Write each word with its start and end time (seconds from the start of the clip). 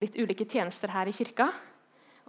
litt 0.00 0.16
ulike 0.20 0.46
tjenester 0.48 0.92
her 0.94 1.10
i 1.10 1.14
kirka. 1.14 1.50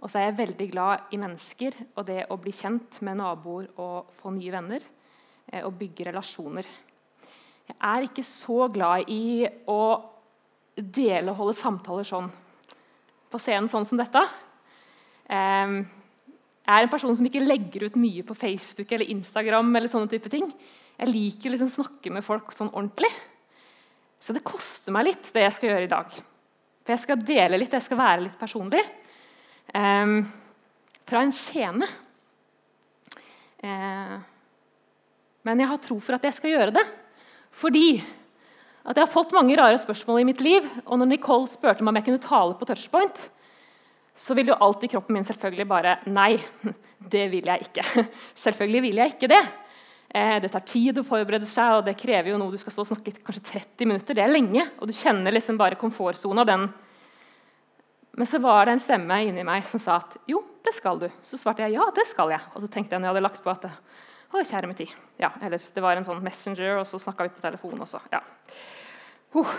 Og 0.02 0.10
så 0.10 0.18
er 0.18 0.28
jeg 0.28 0.40
veldig 0.40 0.68
glad 0.72 1.14
i 1.14 1.20
mennesker 1.20 1.76
og 1.94 2.06
det 2.08 2.24
å 2.32 2.38
bli 2.40 2.52
kjent 2.54 2.98
med 3.06 3.20
naboer 3.20 3.68
og 3.80 4.10
få 4.18 4.32
nye 4.34 4.54
venner. 4.54 4.84
Eh, 5.50 5.62
og 5.66 5.74
bygge 5.78 6.08
relasjoner. 6.10 6.68
Jeg 7.68 7.78
er 7.78 8.06
ikke 8.06 8.24
så 8.26 8.66
glad 8.72 9.08
i 9.10 9.46
å 9.70 9.82
dele 10.76 11.32
og 11.32 11.38
holde 11.38 11.56
samtaler 11.56 12.06
sånn 12.06 12.30
på 13.32 13.40
scenen 13.40 13.70
sånn 13.70 13.86
som 13.88 14.00
dette. 14.00 14.20
Jeg 15.28 15.86
er 16.68 16.84
en 16.84 16.92
person 16.92 17.14
som 17.16 17.26
ikke 17.26 17.44
legger 17.44 17.86
ut 17.86 17.96
mye 18.00 18.24
på 18.26 18.36
Facebook 18.36 18.92
eller 18.92 19.08
Instagram. 19.14 19.70
eller 19.76 19.88
sånne 19.88 20.10
type 20.10 20.28
ting. 20.28 20.52
Jeg 20.98 21.08
liker 21.08 21.48
å 21.48 21.54
liksom 21.54 21.70
snakke 21.70 22.12
med 22.12 22.24
folk 22.24 22.52
sånn 22.52 22.72
ordentlig. 22.72 23.10
Så 24.20 24.34
det 24.36 24.44
koster 24.44 24.92
meg 24.92 25.08
litt, 25.08 25.32
det 25.32 25.46
jeg 25.46 25.56
skal 25.56 25.70
gjøre 25.70 25.88
i 25.88 25.94
dag. 25.94 26.22
For 26.82 26.94
jeg 26.94 27.02
skal 27.04 27.22
dele 27.22 27.60
litt, 27.60 27.74
jeg 27.74 27.86
skal 27.86 28.00
være 28.00 28.24
litt 28.24 28.38
personlig. 28.40 28.82
Um, 29.72 30.20
fra 31.08 31.22
en 31.22 31.34
scene. 31.34 31.86
Uh, 33.62 34.16
men 35.46 35.62
jeg 35.62 35.70
har 35.70 35.80
tro 35.82 35.98
for 36.02 36.18
at 36.18 36.26
jeg 36.26 36.36
skal 36.38 36.54
gjøre 36.54 36.74
det. 36.74 36.84
Fordi 37.54 37.86
at 38.82 38.98
jeg 38.98 39.04
har 39.04 39.12
fått 39.12 39.34
mange 39.34 39.54
rare 39.58 39.78
spørsmål 39.78 40.22
i 40.22 40.26
mitt 40.26 40.42
liv. 40.42 40.66
Og 40.86 40.98
når 40.98 41.12
Nicole 41.14 41.50
spurte 41.50 41.84
meg 41.84 41.92
om 41.92 42.00
jeg 42.00 42.08
kunne 42.08 42.24
tale 42.24 42.58
på 42.58 42.66
touchpoint, 42.66 43.26
så 44.12 44.34
ville 44.36 44.52
jo 44.52 44.60
alt 44.60 44.82
i 44.84 44.90
kroppen 44.92 45.16
min 45.16 45.24
selvfølgelig 45.24 45.66
bare 45.70 45.96
Nei, 46.12 46.34
det 47.14 47.28
vil 47.32 47.46
jeg 47.48 47.68
ikke. 47.68 48.06
Selvfølgelig 48.44 48.82
vil 48.88 49.00
jeg 49.00 49.14
ikke 49.14 49.30
det. 49.32 49.42
Eh, 50.12 50.36
det 50.44 50.50
tar 50.52 50.64
tid 50.68 51.00
å 51.00 51.06
forberede 51.08 51.48
seg, 51.48 51.78
og 51.78 51.86
det 51.86 51.96
krever 51.96 52.34
jo 52.34 52.38
noe 52.40 52.52
du 52.52 52.60
skal 52.60 52.74
stå 52.74 52.84
og 52.84 52.90
snakke 52.90 53.14
kanskje 53.24 53.46
30 53.48 53.88
minutter. 53.88 54.16
Det 54.16 54.24
er 54.24 54.32
lenge, 54.32 54.66
og 54.76 54.90
du 54.90 54.92
kjenner 54.96 55.32
liksom 55.32 55.56
bare 55.60 55.78
komfortsona. 55.80 56.44
Men 58.12 58.28
så 58.28 58.40
var 58.44 58.68
det 58.68 58.76
en 58.76 58.82
stemme 58.84 59.22
inni 59.24 59.44
meg 59.48 59.64
som 59.64 59.80
sa 59.80 59.96
at 60.02 60.18
jo, 60.28 60.42
det 60.62 60.74
skal 60.76 61.00
du. 61.00 61.08
Så 61.24 61.40
svarte 61.40 61.64
jeg 61.64 61.78
ja, 61.78 61.88
det 61.96 62.04
skal 62.10 62.34
jeg. 62.34 62.44
Og 62.52 62.60
så 62.60 62.68
tenkte 62.68 62.92
jeg 62.92 63.00
når 63.00 63.08
jeg 63.08 63.14
hadde 63.14 63.24
lagt 63.24 63.40
på 63.42 63.54
at 63.54 63.64
å, 63.68 64.40
kjære 64.40 64.68
min 64.68 64.76
tid. 64.76 64.92
Ja, 65.20 65.32
eller 65.40 65.64
det 65.64 65.84
var 65.84 65.96
en 65.96 66.06
sånn 66.06 66.20
Messenger, 66.24 66.82
og 66.82 66.86
så 66.88 67.00
snakka 67.00 67.26
vi 67.26 67.32
på 67.32 67.44
telefon 67.44 67.80
også. 67.84 68.02
Ja. 68.12 68.20
Uh. 69.32 69.56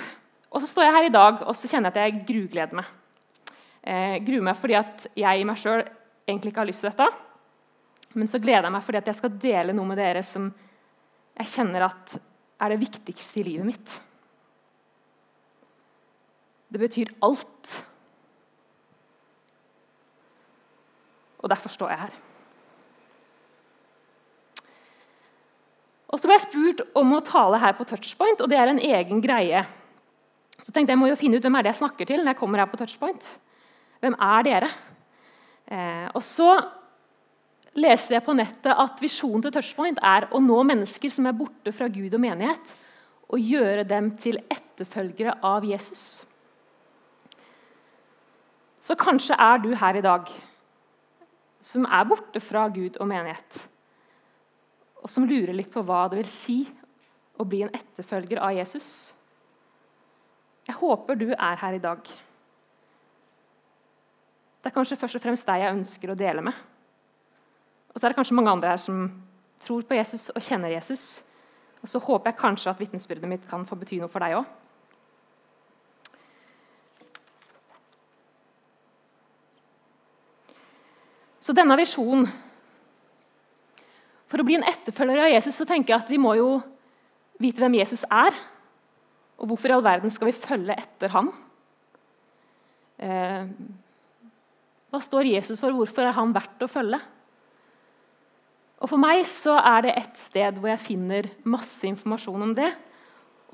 Og 0.54 0.62
så 0.62 0.70
står 0.70 0.86
jeg 0.86 0.94
her 0.94 1.08
i 1.08 1.14
dag 1.14 1.40
og 1.42 1.56
så 1.58 1.66
kjenner 1.70 1.90
jeg 1.90 1.98
at 1.98 2.14
jeg 2.14 2.26
grugleder 2.30 2.78
meg. 2.78 2.90
Eh, 3.84 4.18
gruer 4.24 4.46
meg 4.46 4.58
fordi 4.60 4.76
at 4.78 5.08
jeg 5.18 5.42
i 5.42 5.48
meg 5.50 5.58
sjøl 5.60 5.82
egentlig 6.30 6.54
ikke 6.54 6.62
har 6.62 6.70
lyst 6.70 6.86
til 6.86 6.92
dette. 6.92 7.08
Men 8.14 8.30
så 8.30 8.42
gleder 8.42 8.68
jeg 8.68 8.76
meg 8.76 8.86
fordi 8.86 9.02
at 9.02 9.10
jeg 9.10 9.20
skal 9.20 9.38
dele 9.42 9.76
noe 9.76 9.90
med 9.90 10.00
dere 10.02 10.22
som 10.26 10.52
jeg 11.34 11.50
kjenner 11.50 11.88
at 11.88 12.18
er 12.62 12.74
det 12.74 12.82
viktigste 12.84 13.42
i 13.42 13.48
livet 13.48 13.68
mitt. 13.68 13.96
Det 16.74 16.82
betyr 16.82 17.12
alt. 17.26 17.72
Og 21.44 21.52
derfor 21.52 21.74
står 21.74 21.92
jeg 21.94 22.02
her. 22.06 22.14
Og 26.14 26.22
Så 26.22 26.30
ble 26.30 26.38
jeg 26.38 26.46
spurt 26.46 26.84
om 26.98 27.16
å 27.18 27.24
tale 27.26 27.58
her 27.58 27.74
på 27.74 27.88
touchpoint, 27.90 28.42
og 28.42 28.50
det 28.50 28.58
er 28.62 28.70
en 28.70 28.82
egen 28.82 29.22
greie. 29.22 29.64
Så 30.62 30.72
tenkte 30.72 30.94
jeg 30.94 31.02
må 31.02 31.10
jo 31.10 31.18
finne 31.18 31.40
ut 31.40 31.46
hvem 31.46 31.58
er 31.58 31.66
det 31.66 31.74
jeg 31.74 31.82
snakker 31.82 32.08
til 32.08 32.22
når 32.22 32.36
jeg 32.36 32.40
kommer 32.40 32.62
her 32.62 32.70
på 32.70 32.78
touchpoint. 32.80 33.26
Hvem 34.04 34.16
er 34.22 34.46
dere? 34.46 34.70
Eh, 35.66 36.06
og 36.14 36.22
så 36.24 36.54
leste 37.80 38.14
jeg 38.14 38.26
på 38.26 38.36
nettet 38.38 38.72
at 38.74 39.02
visjonen 39.02 39.44
til 39.46 39.54
Touchpoint 39.56 40.02
er 40.06 40.28
å 40.34 40.42
nå 40.44 40.60
mennesker 40.70 41.12
som 41.14 41.28
er 41.30 41.38
borte 41.38 41.74
fra 41.74 41.90
Gud 41.92 42.14
og 42.14 42.22
menighet, 42.22 42.76
og 43.34 43.42
gjøre 43.42 43.86
dem 43.88 44.12
til 44.22 44.38
etterfølgere 44.52 45.40
av 45.48 45.66
Jesus. 45.66 46.26
Så 48.84 48.98
kanskje 49.00 49.38
er 49.40 49.62
du 49.64 49.72
her 49.80 49.98
i 49.98 50.04
dag 50.06 50.30
som 51.64 51.88
er 51.88 52.06
borte 52.06 52.42
fra 52.44 52.68
Gud 52.70 53.00
og 53.00 53.08
menighet, 53.10 53.64
og 55.02 55.10
som 55.10 55.26
lurer 55.28 55.56
litt 55.56 55.72
på 55.74 55.82
hva 55.84 56.06
det 56.12 56.20
vil 56.20 56.30
si 56.30 56.58
å 57.40 57.46
bli 57.48 57.64
en 57.66 57.74
etterfølger 57.74 58.42
av 58.44 58.54
Jesus. 58.54 58.90
Jeg 60.68 60.78
håper 60.80 61.18
du 61.20 61.30
er 61.32 61.58
her 61.60 61.76
i 61.76 61.82
dag. 61.82 62.04
Det 64.64 64.70
er 64.70 64.76
kanskje 64.76 65.00
først 65.00 65.18
og 65.20 65.24
fremst 65.26 65.48
deg 65.48 65.64
jeg 65.64 65.76
ønsker 65.76 66.14
å 66.14 66.20
dele 66.20 66.44
med. 66.46 66.56
Og 67.94 68.00
så 68.00 68.06
er 68.08 68.14
det 68.14 68.18
kanskje 68.18 68.36
mange 68.38 68.52
andre 68.52 68.74
her 68.74 68.82
som 68.82 69.06
tror 69.64 69.86
på 69.88 69.96
Jesus 69.96 70.30
og 70.34 70.42
kjenner 70.44 70.74
Jesus. 70.74 71.24
Og 71.84 71.90
så 71.92 72.02
håper 72.02 72.32
jeg 72.32 72.40
kanskje 72.40 72.72
at 72.72 72.82
vitnesbyrdet 72.82 73.30
mitt 73.30 73.48
kan 73.50 73.66
få 73.68 73.78
bety 73.80 74.00
noe 74.02 74.12
for 74.12 74.24
deg 74.24 74.40
òg. 74.40 74.48
Så 81.44 81.52
denne 81.56 81.76
visjonen 81.76 82.30
For 84.32 84.42
å 84.42 84.46
bli 84.48 84.56
en 84.58 84.66
etterfølger 84.66 85.20
av 85.28 85.30
Jesus 85.30 85.60
så 85.60 85.66
tenker 85.70 85.94
jeg 85.94 86.02
at 86.02 86.08
vi 86.10 86.18
må 86.18 86.32
jo 86.40 86.56
vite 87.44 87.62
hvem 87.62 87.76
Jesus 87.78 88.02
er. 88.08 88.34
Og 89.38 89.52
hvorfor 89.52 89.70
i 89.70 89.76
all 89.76 89.84
verden 89.86 90.10
skal 90.10 90.32
vi 90.32 90.34
følge 90.34 90.74
etter 90.74 91.12
ham? 91.14 91.28
Eh, 92.98 93.46
hva 94.90 95.02
står 95.06 95.30
Jesus 95.30 95.62
for? 95.62 95.76
Hvorfor 95.78 96.08
er 96.08 96.18
han 96.18 96.34
verdt 96.34 96.66
å 96.66 96.72
følge? 96.72 96.98
Og 98.84 98.90
For 98.92 99.00
meg 99.00 99.22
så 99.28 99.56
er 99.64 99.86
det 99.86 99.94
et 99.96 100.18
sted 100.20 100.58
hvor 100.60 100.74
jeg 100.74 100.84
finner 100.84 101.30
masse 101.48 101.88
informasjon 101.88 102.50
om 102.50 102.56
det, 102.58 102.74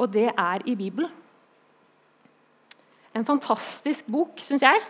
og 0.02 0.10
det 0.10 0.32
er 0.32 0.64
i 0.66 0.74
Bibelen. 0.80 1.12
En 3.14 3.28
fantastisk 3.28 4.10
bok, 4.10 4.42
syns 4.42 4.64
jeg. 4.66 4.82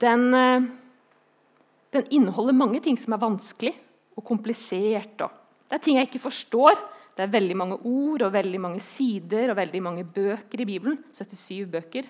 Den, 0.00 0.34
eh, 0.34 0.68
den, 1.92 2.06
inneholder 2.10 2.56
mange 2.56 2.80
ting 2.80 2.98
som 2.98 3.14
er 3.14 3.22
vanskelig 3.22 3.74
og 4.16 4.24
komplisert. 4.24 5.16
Det 5.18 5.76
er 5.76 5.82
ting 5.82 5.98
jeg 5.98 6.08
ikke 6.08 6.26
forstår. 6.30 6.78
Det 7.16 7.26
er 7.26 7.34
veldig 7.34 7.56
mange 7.56 7.76
ord 7.84 8.22
og 8.22 8.32
veldig 8.32 8.60
mange 8.60 8.80
sider 8.80 9.50
og 9.50 9.56
veldig 9.56 9.82
mange 9.82 10.04
bøker 10.04 10.60
i 10.60 10.64
Bibelen. 10.64 10.98
77 11.12 11.66
bøker. 11.70 12.02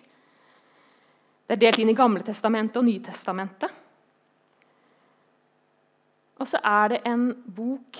Det 1.46 1.56
er 1.56 1.62
delt 1.66 1.80
inn 1.82 1.90
i 1.90 1.98
Gamle 1.98 2.22
testamentet 2.22 2.76
og 2.76 2.84
Nytestamentet. 2.86 3.70
Og 6.40 6.48
så 6.48 6.60
er 6.64 6.94
det 6.94 7.00
en 7.08 7.30
bok 7.44 7.98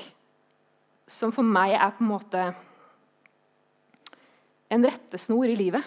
som 1.11 1.33
for 1.35 1.45
meg 1.47 1.75
er 1.77 1.93
på 1.97 2.05
en 2.05 2.13
måte 2.13 2.45
en 4.71 4.87
rettesnor 4.87 5.51
i 5.51 5.59
livet. 5.59 5.85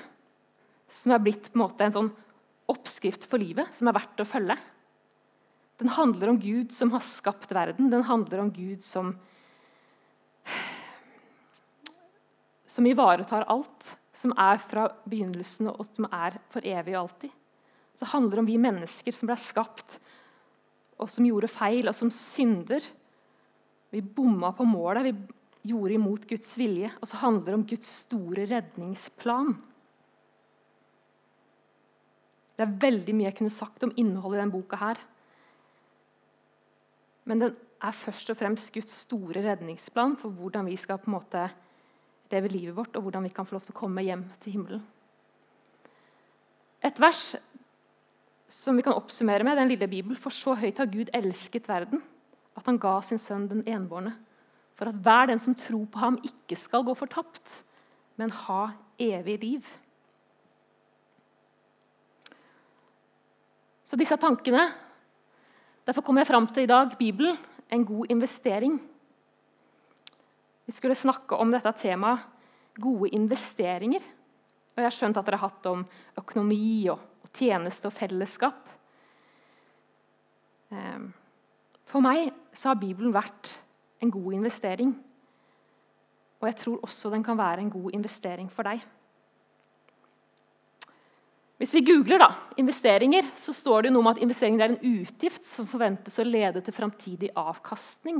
Som 0.91 1.15
er 1.15 1.23
blitt 1.23 1.49
på 1.49 1.57
en 1.57 1.63
måte 1.63 1.87
en 1.87 1.95
sånn 1.95 2.11
oppskrift 2.69 3.25
for 3.29 3.41
livet 3.41 3.73
som 3.75 3.89
er 3.89 3.97
verdt 3.97 4.21
å 4.21 4.27
følge. 4.27 4.57
Den 5.81 5.91
handler 5.95 6.31
om 6.31 6.39
Gud 6.39 6.71
som 6.75 6.93
har 6.93 7.03
skapt 7.03 7.51
verden. 7.55 7.89
Den 7.91 8.05
handler 8.07 8.43
om 8.45 8.53
Gud 8.53 8.83
som 8.85 9.15
som 12.73 12.85
ivaretar 12.89 13.45
alt. 13.53 13.95
Som 14.13 14.33
er 14.37 14.59
fra 14.61 14.87
begynnelsen 15.09 15.71
og 15.71 15.87
som 15.87 16.05
er 16.13 16.37
for 16.53 16.65
evig 16.69 16.93
og 16.93 17.07
alltid 17.07 17.33
så 17.93 18.05
handler 18.05 18.37
det 18.37 18.43
om 18.43 18.49
vi 18.49 18.59
mennesker 18.61 19.15
som 19.15 19.29
ble 19.29 19.37
skapt, 19.39 19.99
og 21.03 21.11
som 21.11 21.27
gjorde 21.27 21.51
feil, 21.51 21.89
og 21.89 21.95
som 21.97 22.11
synder. 22.13 22.85
Vi 23.93 24.01
bomma 24.01 24.53
på 24.55 24.65
målet, 24.67 25.11
vi 25.11 25.69
gjorde 25.73 25.97
imot 25.97 26.27
Guds 26.29 26.55
vilje. 26.59 26.89
Og 27.01 27.09
så 27.09 27.19
handler 27.21 27.51
det 27.51 27.59
om 27.59 27.67
Guds 27.67 27.91
store 28.03 28.47
redningsplan. 28.49 29.53
Det 32.53 32.65
er 32.65 32.79
veldig 32.83 33.15
mye 33.17 33.29
jeg 33.29 33.37
kunne 33.39 33.53
sagt 33.53 33.83
om 33.85 33.93
innholdet 33.97 34.39
i 34.39 34.41
denne 34.43 34.55
boka. 34.55 34.77
her. 34.77 34.99
Men 37.25 37.39
den 37.39 37.55
er 37.83 37.95
først 37.95 38.29
og 38.31 38.37
fremst 38.39 38.73
Guds 38.73 38.95
store 39.05 39.43
redningsplan 39.43 40.17
for 40.19 40.31
hvordan 40.31 40.67
vi 40.67 40.75
skal 40.79 40.99
på 40.99 41.09
en 41.09 41.17
måte 41.17 41.47
leve 42.31 42.49
livet 42.51 42.75
vårt, 42.75 42.95
og 42.95 43.05
hvordan 43.05 43.23
vi 43.23 43.29
kan 43.29 43.45
få 43.45 43.55
lov 43.55 43.65
til 43.65 43.75
å 43.75 43.79
komme 43.79 44.03
hjem 44.03 44.25
til 44.41 44.55
himmelen. 44.57 44.83
Et 46.83 46.99
vers 46.99 47.35
som 48.53 48.77
vi 48.77 48.83
kan 48.85 48.95
oppsummere 48.95 49.45
med 49.45 49.57
den 49.57 49.71
lille 49.71 49.87
Bibelen. 49.89 50.19
For 50.19 50.33
så 50.33 50.55
høyt 50.59 50.79
har 50.81 50.91
Gud 50.91 51.11
elsket 51.15 51.67
verden, 51.69 52.03
at 52.57 52.67
han 52.69 52.79
ga 52.81 52.99
sin 53.05 53.21
sønn 53.21 53.49
den 53.49 53.63
enbårne. 53.69 54.13
For 54.77 54.89
at 54.89 54.99
hver 55.05 55.29
den 55.29 55.41
som 55.41 55.55
tror 55.57 55.85
på 55.89 56.01
ham, 56.01 56.19
ikke 56.25 56.57
skal 56.57 56.85
gå 56.85 56.95
fortapt, 56.97 57.61
men 58.17 58.33
ha 58.45 58.67
evig 59.01 59.39
liv. 59.41 59.73
Så 63.83 63.99
disse 63.99 64.17
tankene 64.17 64.69
Derfor 65.83 65.99
kommer 65.99 66.23
jeg 66.23 66.29
fram 66.29 66.45
til 66.47 66.63
i 66.63 66.69
dag 66.71 66.93
Bibelen 66.95 67.35
en 67.67 67.81
god 67.83 68.05
investering. 68.09 68.77
Vi 70.63 70.71
skulle 70.71 70.95
snakke 70.95 71.35
om 71.35 71.51
dette 71.51 71.73
temaet 71.75 72.23
gode 72.79 73.09
investeringer. 73.11 73.99
Og 74.73 74.81
Jeg 74.81 74.87
har 74.87 74.95
skjønt 74.95 75.17
at 75.19 75.27
dere 75.27 75.37
har 75.37 75.51
hatt 75.51 75.67
om 75.69 75.83
økonomi 76.17 76.89
og 76.89 77.29
tjeneste 77.33 77.89
og 77.89 77.93
fellesskap. 77.93 78.71
Ehm, 80.73 81.11
for 81.85 82.01
meg 82.01 82.31
så 82.53 82.71
har 82.71 82.81
Bibelen 82.81 83.13
vært 83.13 83.53
en 84.01 84.11
god 84.13 84.33
investering. 84.33 84.95
Og 86.41 86.49
jeg 86.49 86.59
tror 86.59 86.81
også 86.83 87.13
den 87.13 87.23
kan 87.23 87.37
være 87.37 87.61
en 87.61 87.71
god 87.71 87.93
investering 87.93 88.49
for 88.51 88.67
deg. 88.67 88.81
Hvis 91.61 91.75
vi 91.77 91.85
googler 91.85 92.19
da, 92.19 92.27
investeringer, 92.59 93.29
så 93.39 93.53
står 93.55 93.85
det 93.85 93.93
noe 93.93 94.01
om 94.03 94.09
at 94.11 94.19
investeringer 94.19 94.65
er 94.65 94.73
en 94.73 95.03
utgift 95.03 95.45
som 95.47 95.69
forventes 95.69 96.17
å 96.19 96.25
lede 96.27 96.59
til 96.65 96.75
framtidig 96.75 97.29
avkastning. 97.39 98.19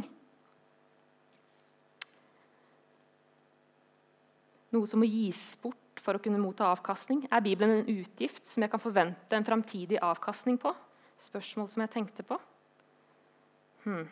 Noe 4.74 4.88
som 4.88 5.04
må 5.04 5.10
gis 5.10 5.42
bort 5.60 5.83
for 6.04 6.18
å 6.18 6.22
kunne 6.24 6.42
motta 6.42 6.68
avkastning. 6.74 7.24
Er 7.32 7.44
Bibelen 7.44 7.80
en 7.80 8.02
utgift 8.02 8.46
som 8.48 8.66
jeg 8.66 8.72
kan 8.74 8.82
forvente 8.84 9.38
en 9.38 9.48
framtidig 9.48 10.02
avkastning 10.04 10.60
på? 10.60 10.74
Spørsmål 11.24 11.70
som 11.72 11.86
jeg 11.86 11.94
tenkte 11.94 12.26
på. 12.28 12.38
Hmm. 13.86 14.06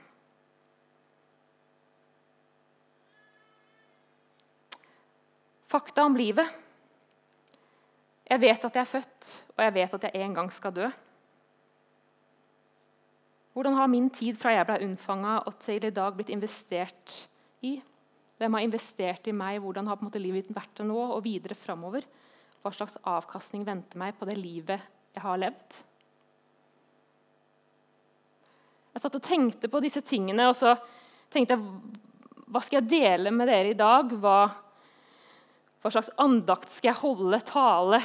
Fakta 5.72 6.06
om 6.08 6.16
livet. 6.20 6.48
Jeg 8.32 8.40
vet 8.40 8.66
at 8.68 8.76
jeg 8.76 8.84
er 8.86 8.92
født, 8.92 9.30
og 9.58 9.64
jeg 9.66 9.74
vet 9.76 9.96
at 9.96 10.04
jeg 10.08 10.24
en 10.24 10.36
gang 10.36 10.52
skal 10.52 10.76
dø. 10.76 10.90
Hvordan 13.52 13.76
har 13.76 13.92
min 13.92 14.08
tid 14.16 14.38
fra 14.40 14.54
jeg 14.56 14.68
ble 14.68 14.80
unnfanga 14.86 15.42
og 15.48 15.58
til 15.60 15.84
i 15.84 15.92
dag 15.92 16.16
blitt 16.16 16.32
investert 16.32 17.16
i? 17.68 17.82
Hvem 18.42 18.58
har 18.58 18.66
investert 18.66 19.30
i 19.30 19.36
meg? 19.38 19.60
Hvordan 19.62 19.86
har 19.92 20.02
måte, 20.02 20.22
livet 20.22 20.48
mitt 20.50 20.56
vært 20.56 20.80
det 20.80 20.88
nå 20.90 20.98
og 20.98 21.22
videre 21.26 21.58
framover? 21.58 22.08
Hva 22.62 22.72
slags 22.74 22.98
avkastning 23.06 23.66
venter 23.68 24.02
meg 24.02 24.18
på 24.18 24.26
det 24.30 24.38
livet 24.40 24.82
jeg 25.14 25.22
har 25.22 25.38
levd? 25.42 25.78
Jeg 28.92 29.04
satt 29.04 29.16
og 29.16 29.24
tenkte 29.24 29.70
på 29.72 29.84
disse 29.86 30.02
tingene, 30.04 30.50
og 30.50 30.58
så 30.58 30.74
tenkte 31.32 31.56
jeg 31.56 32.50
Hva 32.52 32.60
skal 32.66 32.82
jeg 32.82 32.90
dele 32.92 33.32
med 33.32 33.48
dere 33.48 33.72
i 33.72 33.78
dag? 33.78 34.18
Hva 34.20 34.36
hva 35.82 35.90
slags 35.90 36.12
andakt 36.22 36.70
skal 36.70 36.92
jeg 36.92 37.02
holde? 37.02 37.40
Tale? 37.50 37.98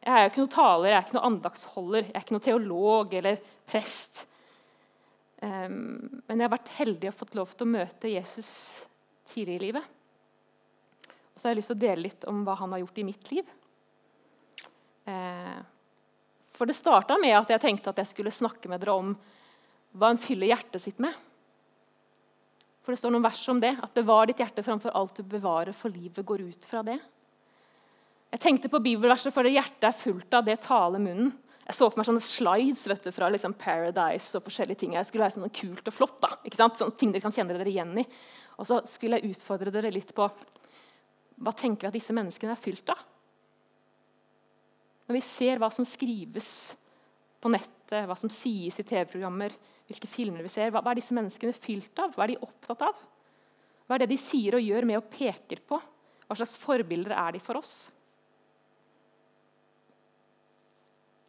Jeg 0.00 0.12
er 0.14 0.22
jo 0.22 0.28
ikke 0.30 0.42
noen 0.44 0.52
taler, 0.54 0.88
jeg 0.88 0.96
er 0.96 1.02
ikke 1.02 1.16
noen 1.16 1.28
andaktsholder, 1.28 2.04
jeg 2.06 2.14
er 2.14 2.22
ikke 2.22 2.36
noen 2.36 2.44
teolog 2.46 3.16
eller 3.18 3.40
prest. 3.68 4.22
Um, 5.42 6.22
men 6.28 6.36
jeg 6.36 6.46
har 6.46 6.54
vært 6.54 6.70
heldig 6.76 7.10
og 7.10 7.18
fått 7.18 7.34
lov 7.36 7.52
til 7.52 7.66
å 7.66 7.72
møte 7.74 8.12
Jesus 8.12 8.52
tidlig 9.30 9.58
i 9.58 9.64
livet. 9.68 9.96
Og 11.08 11.38
så 11.38 11.48
har 11.48 11.54
jeg 11.54 11.62
lyst 11.62 11.72
til 11.72 11.78
å 11.78 11.84
dele 11.86 12.06
litt 12.08 12.26
om 12.30 12.42
hva 12.44 12.56
han 12.60 12.74
har 12.74 12.82
gjort 12.82 13.00
i 13.00 13.06
mitt 13.06 13.30
liv. 13.32 13.52
Uh, 15.08 15.60
for 16.52 16.68
det 16.68 16.76
starta 16.76 17.16
med 17.22 17.32
at 17.38 17.50
jeg 17.54 17.62
tenkte 17.62 17.92
at 17.92 18.02
jeg 18.02 18.10
skulle 18.10 18.34
snakke 18.34 18.68
med 18.68 18.82
dere 18.82 18.98
om 19.00 19.14
hva 19.96 20.10
en 20.12 20.20
fyller 20.20 20.50
hjertet 20.50 20.82
sitt 20.82 21.00
med. 21.02 21.14
For 22.84 22.92
det 22.92 23.00
står 23.00 23.14
noen 23.14 23.24
vers 23.24 23.40
om 23.52 23.60
det. 23.62 23.72
At 23.80 23.96
bevar 23.96 24.28
ditt 24.28 24.40
hjerte 24.42 24.64
framfor 24.66 24.94
alt 24.96 25.20
du 25.20 25.24
bevarer, 25.26 25.72
for 25.76 25.92
livet 25.92 26.26
går 26.26 26.44
ut 26.48 26.66
fra 26.66 26.82
det. 26.86 26.98
Jeg 28.30 28.42
tenkte 28.42 28.70
på 28.70 28.80
bibelverset, 28.82 29.34
for 29.34 29.46
det 29.46 29.56
hjertet 29.56 29.88
er 29.88 29.96
fullt 29.96 30.36
av 30.36 30.46
det 30.46 30.60
taler 30.64 31.02
munnen. 31.02 31.32
Jeg 31.70 31.76
så 31.76 31.86
for 31.86 32.00
meg 32.00 32.08
sånne 32.08 32.22
slides 32.24 32.80
vet 32.90 33.04
du, 33.06 33.12
fra 33.14 33.28
liksom 33.30 33.52
Paradise 33.54 34.34
og 34.34 34.42
forskjellige 34.42 34.80
ting. 34.80 34.96
Jeg 34.98 35.06
skulle 35.06 35.22
være 35.22 35.36
sånn 35.36 35.52
kult 35.54 35.86
og 35.86 35.94
flott. 35.94 36.16
da, 36.18 36.32
ikke 36.42 36.58
sant? 36.58 36.80
Sånne 36.80 36.96
ting 36.98 37.12
dere 37.14 37.22
kan 37.22 37.34
kjenne 37.36 37.54
dere 37.54 37.70
igjen 37.70 37.92
i. 38.02 38.04
Og 38.58 38.66
så 38.66 38.80
skulle 38.90 39.20
jeg 39.20 39.36
utfordre 39.36 39.70
dere 39.70 39.92
litt 39.94 40.10
på 40.16 40.26
hva 41.40 41.52
tenker 41.56 41.86
vi 41.86 41.92
at 41.92 41.96
disse 41.96 42.16
menneskene 42.16 42.56
er 42.56 42.60
fylt 42.60 42.90
av? 42.90 43.04
Når 45.06 45.16
vi 45.16 45.22
ser 45.24 45.62
hva 45.62 45.70
som 45.72 45.86
skrives 45.86 46.50
på 47.40 47.52
nettet, 47.54 48.02
hva 48.10 48.18
som 48.18 48.32
sies 48.34 48.76
i 48.82 48.86
TV-programmer, 48.86 49.54
hvilke 49.90 50.10
filmer 50.10 50.44
vi 50.44 50.50
ser. 50.52 50.74
Hva, 50.74 50.82
hva, 50.82 50.92
er 50.92 51.00
disse 51.00 51.14
menneskene 51.16 51.54
fylt 51.56 52.02
av? 52.02 52.12
Hva 52.14 52.26
er 52.26 52.34
de 52.34 52.42
opptatt 52.46 52.84
av? 52.90 52.98
Hva 53.86 53.96
er 53.96 54.04
det 54.04 54.10
de 54.12 54.20
sier 54.20 54.58
og 54.58 54.66
gjør 54.66 54.86
med 54.90 55.00
og 55.00 55.08
peker 55.10 55.62
på? 55.66 55.78
Hva 56.26 56.36
slags 56.38 56.58
forbilder 56.62 57.16
er 57.16 57.38
de 57.38 57.42
for 57.42 57.62
oss? 57.62 57.88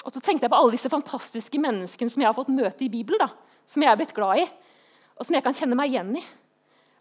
Og 0.02 0.14
så 0.14 0.22
tenkte 0.24 0.48
jeg 0.48 0.52
på 0.54 0.58
alle 0.58 0.74
disse 0.74 0.90
fantastiske 0.90 1.62
menneskene 1.62 2.12
som 2.12 2.24
jeg 2.24 2.30
har 2.30 2.38
fått 2.38 2.54
møte 2.54 2.86
i 2.86 2.90
Bibelen. 2.90 3.22
da, 3.22 3.30
Som 3.66 3.84
jeg 3.84 3.92
er 3.92 3.98
blitt 4.00 4.14
glad 4.14 4.42
i, 4.42 4.46
og 5.18 5.26
som 5.26 5.36
jeg 5.36 5.44
kan 5.44 5.54
kjenne 5.54 5.78
meg 5.78 5.92
igjen 5.92 6.16
i. 6.18 6.24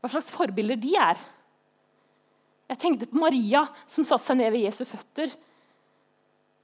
Hva 0.00 0.11
slags 0.12 0.31
forbilder 0.31 0.76
de 0.81 0.94
er. 0.97 1.20
Jeg 2.70 2.79
tenkte 2.79 3.08
på 3.11 3.19
Maria 3.19 3.64
som 3.87 4.05
satte 4.05 4.25
seg 4.25 4.38
ned 4.38 4.52
ved 4.52 4.67
Jesu 4.67 4.85
føtter. 4.85 5.32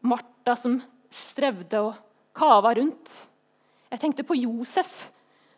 Martha 0.06 0.54
som 0.54 0.78
strevde 1.10 1.80
og 1.80 1.96
kava 2.36 2.74
rundt. 2.76 3.10
Jeg 3.90 4.02
tenkte 4.02 4.26
på 4.26 4.36
Josef. 4.38 5.10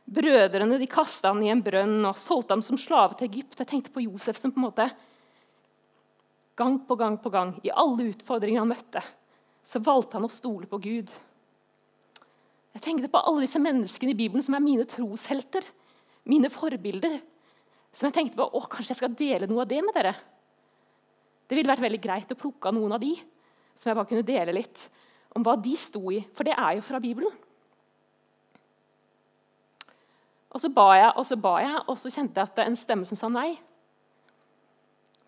Brødrene 0.08 0.78
de 0.80 0.88
kasta 0.88 1.34
han 1.34 1.42
i 1.44 1.50
en 1.52 1.60
brønn 1.60 2.00
og 2.08 2.16
solgte 2.16 2.54
ham 2.54 2.62
som 2.64 2.78
slave 2.80 3.18
til 3.18 3.28
Egypt. 3.28 3.58
Jeg 3.60 3.68
tenkte 3.68 3.92
på 3.92 4.06
Josef 4.06 4.38
som 4.40 4.54
på 4.54 4.62
en 4.62 4.68
måte 4.70 4.88
gang 6.58 6.78
på 6.86 6.96
gang 6.98 7.18
på 7.22 7.30
gang, 7.30 7.52
i 7.62 7.70
alle 7.70 8.08
utfordringer 8.10 8.64
han 8.64 8.72
møtte, 8.72 9.02
så 9.68 9.80
valgte 9.84 10.16
han 10.16 10.24
å 10.24 10.32
stole 10.32 10.68
på 10.68 10.80
Gud. 10.80 11.10
Jeg 12.72 12.84
tenkte 12.84 13.10
på 13.12 13.20
alle 13.20 13.44
disse 13.44 13.60
menneskene 13.60 14.14
i 14.14 14.16
Bibelen 14.16 14.44
som 14.44 14.56
er 14.56 14.64
mine 14.64 14.86
troshelter, 14.88 15.66
mine 16.28 16.48
forbilder. 16.52 17.18
Som 17.92 18.08
jeg 18.08 18.16
tenkte 18.16 18.38
på 18.38 18.46
å, 18.46 18.62
kanskje 18.70 18.94
jeg 18.94 19.00
skal 19.02 19.16
dele 19.18 19.48
noe 19.50 19.64
av 19.64 19.68
det 19.68 19.82
med 19.84 19.96
dere. 19.96 20.14
Det 21.48 21.56
ville 21.56 21.68
vært 21.68 21.84
veldig 21.84 22.00
greit 22.00 22.32
å 22.32 22.38
plukke 22.38 22.70
av 22.70 22.76
noen 22.76 22.96
av 22.96 23.02
de, 23.02 23.14
som 23.76 23.90
jeg 23.90 23.98
bare 23.98 24.08
kunne 24.10 24.26
dele 24.28 24.56
litt 24.56 24.88
om 25.36 25.44
hva 25.44 25.56
de 25.60 25.74
sto 25.80 26.02
i. 26.12 26.22
For 26.36 26.48
det 26.48 26.56
er 26.56 26.78
jo 26.78 26.84
fra 26.84 27.00
Bibelen. 27.02 27.32
Og 30.48 30.62
så 30.62 30.72
ba 30.72 30.90
jeg, 30.96 31.12
og 31.12 31.24
så 31.28 31.36
ba 31.40 31.56
jeg, 31.60 31.80
og 31.84 31.96
så 32.00 32.12
kjente 32.12 32.40
jeg 32.40 32.48
at 32.48 32.56
det 32.56 32.64
er 32.64 32.70
en 32.72 32.78
stemme 32.78 33.08
som 33.08 33.20
sa 33.20 33.28
nei. 33.32 33.50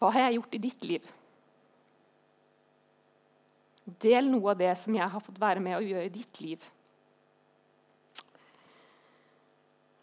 Hva 0.00 0.12
har 0.14 0.28
jeg 0.30 0.38
gjort 0.38 0.56
i 0.56 0.62
ditt 0.64 0.86
liv? 0.88 1.16
Del 4.02 4.28
noe 4.30 4.52
av 4.52 4.60
det 4.60 4.72
som 4.78 4.94
jeg 4.94 5.08
har 5.12 5.24
fått 5.24 5.40
være 5.40 5.62
med 5.64 5.78
å 5.78 5.84
gjøre 5.84 6.06
i 6.06 6.12
ditt 6.14 6.40
liv. 6.44 6.66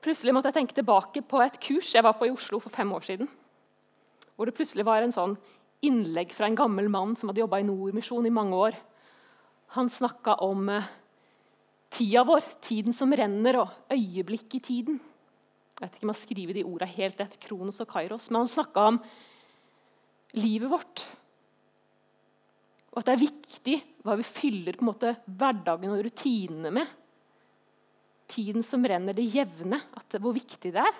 Plutselig 0.03 0.33
måtte 0.35 0.51
jeg 0.51 0.59
tenke 0.59 0.77
tilbake 0.77 1.23
på 1.25 1.41
et 1.43 1.57
kurs 1.61 1.89
jeg 1.95 2.05
var 2.05 2.15
på 2.17 2.27
i 2.29 2.33
Oslo 2.33 2.59
for 2.63 2.73
fem 2.73 2.91
år 2.95 3.05
siden. 3.07 3.29
Hvor 4.35 4.47
det 4.47 4.55
plutselig 4.55 4.85
var 4.87 5.03
en 5.03 5.13
sånn 5.13 5.35
innlegg 5.85 6.31
fra 6.33 6.47
en 6.47 6.57
gammel 6.57 6.87
mann 6.89 7.15
som 7.17 7.29
hadde 7.29 7.43
jobba 7.43 7.59
i 7.61 7.67
Nordmisjon 7.67 8.25
i 8.25 8.33
mange 8.33 8.57
år. 8.57 8.77
Han 9.75 9.91
snakka 9.91 10.37
om 10.45 10.69
eh, 10.71 10.87
tida 11.93 12.23
vår, 12.27 12.45
tiden 12.63 12.95
som 12.95 13.13
renner, 13.13 13.59
og 13.61 13.93
øyeblikk 13.93 14.57
i 14.57 14.63
tiden. 14.63 14.99
Jeg 15.77 15.83
vet 15.83 15.97
ikke 15.97 16.07
om 16.07 16.13
jeg 16.13 16.23
skriver 16.23 16.57
de 16.57 16.65
ordene 16.65 16.95
helt 16.95 17.19
rett, 17.21 17.39
Kronos 17.43 17.81
og 17.83 17.89
Kairos, 17.91 18.31
men 18.31 18.41
han 18.41 18.49
snakka 18.49 18.85
om 18.93 19.01
livet 20.37 20.71
vårt. 20.71 21.03
Og 22.97 23.03
at 23.03 23.11
det 23.11 23.13
er 23.13 23.27
viktig 23.27 23.75
hva 24.01 24.15
vi 24.17 24.23
fyller 24.25 24.73
på 24.73 24.81
en 24.81 24.89
måte 24.89 25.11
hverdagen 25.29 25.91
og 25.93 25.99
rutinene 26.01 26.71
med. 26.73 26.87
Tiden 28.25 28.65
som 28.65 28.81
renner, 28.89 29.13
det 29.13 29.27
jevne. 29.29 29.77
Det, 30.09 30.17
hvor 30.17 30.33
viktig 30.33 30.71
det 30.73 30.81
er. 30.81 30.97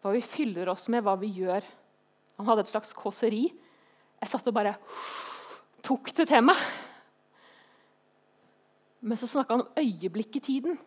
Hva 0.00 0.14
vi 0.16 0.24
fyller 0.24 0.72
oss 0.72 0.88
med, 0.88 1.04
hva 1.04 1.12
vi 1.20 1.28
gjør. 1.42 1.68
Han 2.40 2.48
hadde 2.48 2.64
et 2.64 2.72
slags 2.72 2.96
kåseri. 2.96 3.44
Jeg 4.24 4.32
satt 4.32 4.48
og 4.48 4.56
bare 4.56 4.72
tok 5.84 6.08
det 6.16 6.30
til 6.32 6.48
meg. 6.48 6.64
Men 9.04 9.20
så 9.20 9.28
snakka 9.28 9.58
han 9.58 9.66
om 9.66 9.76
øyeblikk 9.84 10.40
i 10.40 10.46
tiden. 10.48 10.80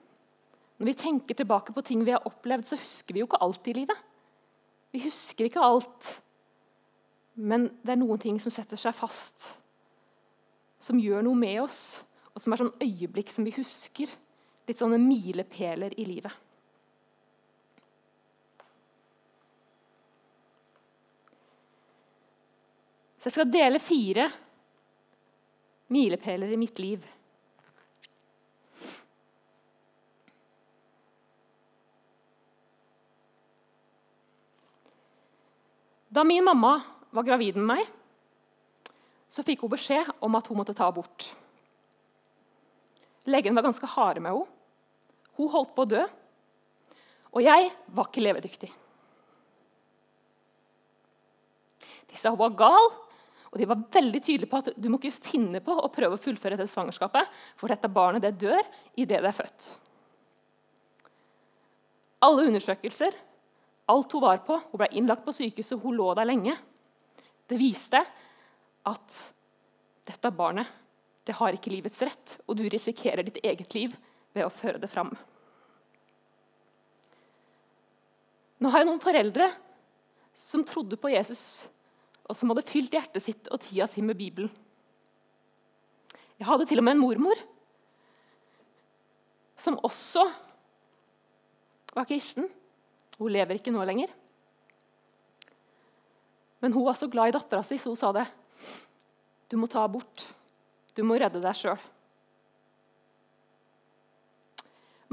Når 0.81 0.89
vi 0.89 0.97
tenker 0.97 1.37
tilbake 1.37 1.77
på 1.77 1.85
ting 1.85 2.01
vi 2.01 2.17
har 2.17 2.25
opplevd, 2.25 2.65
så 2.65 2.81
husker 2.81 3.13
vi 3.13 3.21
jo 3.21 3.29
ikke 3.29 3.45
alt 3.45 3.69
i 3.69 3.77
livet. 3.83 4.07
Vi 4.97 5.05
husker 5.05 5.45
ikke 5.45 5.61
alt. 5.61 6.15
Men 7.37 7.69
det 7.85 7.93
er 7.93 8.01
noen 8.01 8.19
ting 8.21 8.39
som 8.41 8.53
setter 8.53 8.79
seg 8.81 8.95
fast, 8.97 9.51
som 10.81 10.97
gjør 10.97 11.21
noe 11.25 11.37
med 11.37 11.61
oss, 11.61 12.01
og 12.33 12.41
som 12.41 12.53
er 12.53 12.61
sånn 12.63 12.73
øyeblikk 12.81 13.29
som 13.33 13.45
vi 13.45 13.53
husker. 13.53 14.09
Litt 14.67 14.81
sånne 14.81 14.97
milepæler 15.01 15.93
i 15.97 16.05
livet. 16.09 16.33
Så 23.17 23.29
jeg 23.29 23.37
skal 23.37 23.53
dele 23.53 23.79
fire 23.81 24.27
milepæler 25.93 26.51
i 26.53 26.59
mitt 26.59 26.81
liv. 26.81 27.05
Da 36.09 36.23
min 36.25 36.45
mamma 36.45 36.96
var 37.17 37.27
gravid 37.27 37.57
med 37.59 37.67
meg, 37.75 37.89
så 39.27 39.43
fikk 39.43 39.65
hun 39.65 39.73
beskjed 39.73 40.09
om 40.23 40.37
at 40.39 40.47
hun 40.47 40.59
måtte 40.59 40.75
ta 40.77 40.87
abort. 40.87 41.31
Legen 43.27 43.57
var 43.57 43.65
ganske 43.65 43.89
harde 43.91 44.23
med 44.23 44.31
henne. 44.31 44.53
Hun 45.37 45.51
holdt 45.53 45.73
på 45.75 45.83
å 45.83 45.89
dø, 45.91 46.05
og 47.35 47.43
jeg 47.45 47.67
var 47.93 48.07
ikke 48.07 48.23
levedyktig. 48.23 48.69
De 52.07 52.17
sa 52.17 52.31
hun 52.33 52.39
var 52.39 52.55
gal, 52.57 52.89
og 53.51 53.59
de 53.59 53.67
var 53.69 53.83
veldig 53.93 54.21
tydelige 54.23 54.49
på 54.49 54.61
at 54.63 54.71
du 54.73 54.87
må 54.89 54.97
ikke 54.97 55.29
finne 55.29 55.61
på 55.63 55.75
å 55.77 55.91
prøve 55.93 56.17
å 56.17 56.21
fullføre 56.21 56.57
dette 56.57 56.71
svangerskapet, 56.71 57.29
for 57.59 57.69
dette 57.69 57.91
barnet 57.91 58.25
det 58.25 58.33
dør 58.41 58.63
idet 58.95 59.21
det 59.21 59.29
er 59.29 59.37
født. 59.37 59.69
Alle 62.25 62.47
undersøkelser 62.49 63.13
alt 63.87 64.11
hun 64.11 64.23
var 64.23 64.41
på. 64.43 64.57
Hun 64.71 64.81
ble 64.81 64.89
innlagt 64.99 65.23
på 65.25 65.35
sykehuset, 65.35 65.79
hun 65.79 65.95
lå 65.95 66.09
der 66.17 66.27
lenge. 66.27 66.57
Det 67.47 67.59
viste 67.59 68.01
at 68.87 69.17
dette 70.07 70.31
barnet 70.35 70.67
det 71.27 71.35
har 71.35 71.55
ikke 71.55 71.71
livets 71.73 71.99
rett, 72.07 72.37
og 72.47 72.55
du 72.55 72.63
risikerer 72.71 73.25
ditt 73.27 73.41
eget 73.43 73.73
liv 73.75 73.95
ved 74.31 74.45
å 74.45 74.53
føre 74.53 74.79
det 74.79 74.87
fram. 74.87 75.09
Nå 78.63 78.71
har 78.71 78.81
jeg 78.81 78.87
noen 78.87 79.03
foreldre 79.03 79.49
som 80.37 80.63
trodde 80.63 80.95
på 81.01 81.11
Jesus, 81.11 81.67
og 82.27 82.37
som 82.37 82.53
hadde 82.53 82.63
fylt 82.67 82.95
hjertet 82.95 83.23
sitt 83.23 83.51
og 83.51 83.59
tida 83.63 83.89
si 83.91 84.03
med 84.05 84.15
Bibelen. 84.19 84.51
Jeg 86.37 86.47
hadde 86.47 86.67
til 86.69 86.79
og 86.79 86.85
med 86.87 86.95
en 86.95 87.01
mormor 87.01 87.43
som 89.57 89.79
også 89.83 90.23
var 91.97 92.07
kristen. 92.07 92.47
Hun 93.17 93.33
lever 93.33 93.57
ikke 93.57 93.73
nå 93.73 93.83
lenger. 93.89 94.11
Men 96.59 96.73
hun 96.73 96.85
var 96.87 96.97
så 96.97 97.09
glad 97.11 97.29
i 97.29 97.35
dattera 97.35 97.63
si, 97.65 97.77
så 97.77 97.91
hun 97.93 97.99
sa 97.99 98.11
det. 98.15 98.25
Du 99.47 99.57
må 99.59 99.69
ta 99.69 99.83
abort. 99.85 100.25
Du 100.97 101.03
må 101.05 101.17
redde 101.19 101.41
deg 101.43 101.55
sjøl. 101.55 101.79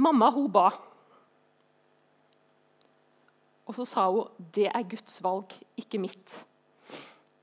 Mamma 0.01 0.31
hun 0.35 0.49
ba. 0.51 0.71
Og 3.65 3.77
så 3.77 3.87
sa 3.89 4.07
hun 4.11 4.49
det 4.57 4.71
er 4.71 4.89
Guds 4.89 5.21
valg, 5.25 5.53
ikke 5.81 6.01
mitt. 6.03 6.41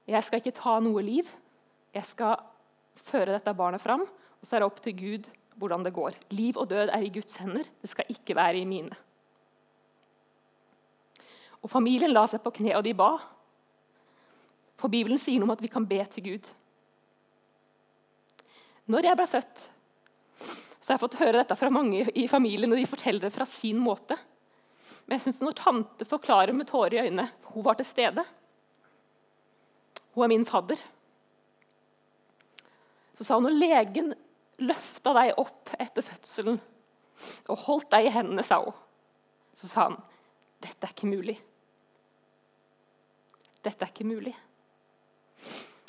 Jeg 0.10 0.26
skal 0.26 0.42
ikke 0.42 0.58
ta 0.58 0.80
noe 0.84 1.04
liv. 1.06 1.30
Jeg 1.96 2.08
skal 2.08 2.42
føre 3.02 3.36
dette 3.36 3.54
barnet 3.58 3.84
fram, 3.84 4.04
og 4.04 4.48
så 4.48 4.58
er 4.58 4.64
det 4.64 4.70
opp 4.70 4.82
til 4.84 4.98
Gud 4.98 5.30
hvordan 5.60 5.86
det 5.86 5.94
går. 5.94 6.18
Liv 6.34 6.58
og 6.58 6.70
død 6.72 6.90
er 6.90 7.06
i 7.06 7.12
Guds 7.14 7.38
hender. 7.42 7.68
Det 7.82 7.90
skal 7.92 8.10
ikke 8.10 8.36
være 8.36 8.62
i 8.62 8.68
mine. 8.68 8.96
Og 11.62 11.70
Familien 11.70 12.14
la 12.14 12.26
seg 12.30 12.42
på 12.42 12.54
kne, 12.58 12.74
og 12.78 12.86
de 12.86 12.96
ba. 12.98 13.12
For 14.82 14.90
Bibelen 14.90 15.22
sier 15.22 15.38
noe 15.40 15.50
om 15.50 15.54
at 15.54 15.62
vi 15.62 15.70
kan 15.72 15.86
be 15.86 16.00
til 16.10 16.26
Gud. 16.26 16.50
Når 18.90 19.06
jeg 19.06 19.20
ble 19.20 19.28
født, 19.30 19.64
så 20.82 20.90
har 20.90 20.96
jeg 20.98 21.04
fått 21.04 21.20
høre 21.22 21.38
dette 21.38 21.58
fra 21.60 21.70
mange 21.70 22.08
i 22.18 22.26
familien, 22.30 22.72
og 22.74 22.82
de 22.82 22.90
forteller 22.90 23.28
det 23.28 23.36
fra 23.36 23.46
sin 23.46 23.78
måte. 23.82 24.18
Men 25.06 25.18
jeg 25.18 25.28
synes 25.28 25.42
når 25.46 25.60
tante 25.60 26.08
forklarer 26.10 26.56
med 26.58 26.70
tårer 26.70 26.98
i 26.98 27.04
øynene 27.06 27.28
Hun 27.54 27.66
var 27.66 27.78
til 27.78 27.86
stede. 27.86 28.24
Hun 30.16 30.26
er 30.26 30.32
min 30.34 30.46
fadder. 30.46 30.82
Så 33.14 33.24
sa 33.24 33.38
hun 33.38 33.46
når 33.48 33.60
legen 33.60 34.14
løfta 34.62 35.14
deg 35.18 35.38
opp 35.42 35.74
etter 35.78 36.06
fødselen 36.06 36.60
og 37.52 37.66
holdt 37.68 37.92
deg 37.94 38.08
i 38.08 38.14
hendene, 38.14 38.44
sa 38.44 38.58
hun, 38.64 38.74
så 39.54 39.68
sa 39.70 39.84
han 39.90 39.98
dette 40.62 40.88
er 40.88 40.94
ikke 40.94 41.10
mulig. 41.10 41.36
Dette 43.62 43.86
er 43.86 43.92
ikke 43.92 44.08
mulig. 44.10 44.34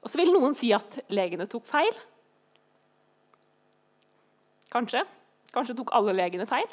Og 0.02 0.10
Så 0.10 0.18
vil 0.18 0.32
noen 0.34 0.54
si 0.58 0.72
at 0.74 0.98
legene 1.12 1.46
tok 1.50 1.66
feil. 1.68 1.92
Kanskje. 4.72 5.04
Kanskje 5.52 5.76
tok 5.78 5.92
alle 5.94 6.14
legene 6.16 6.46
feil. 6.48 6.68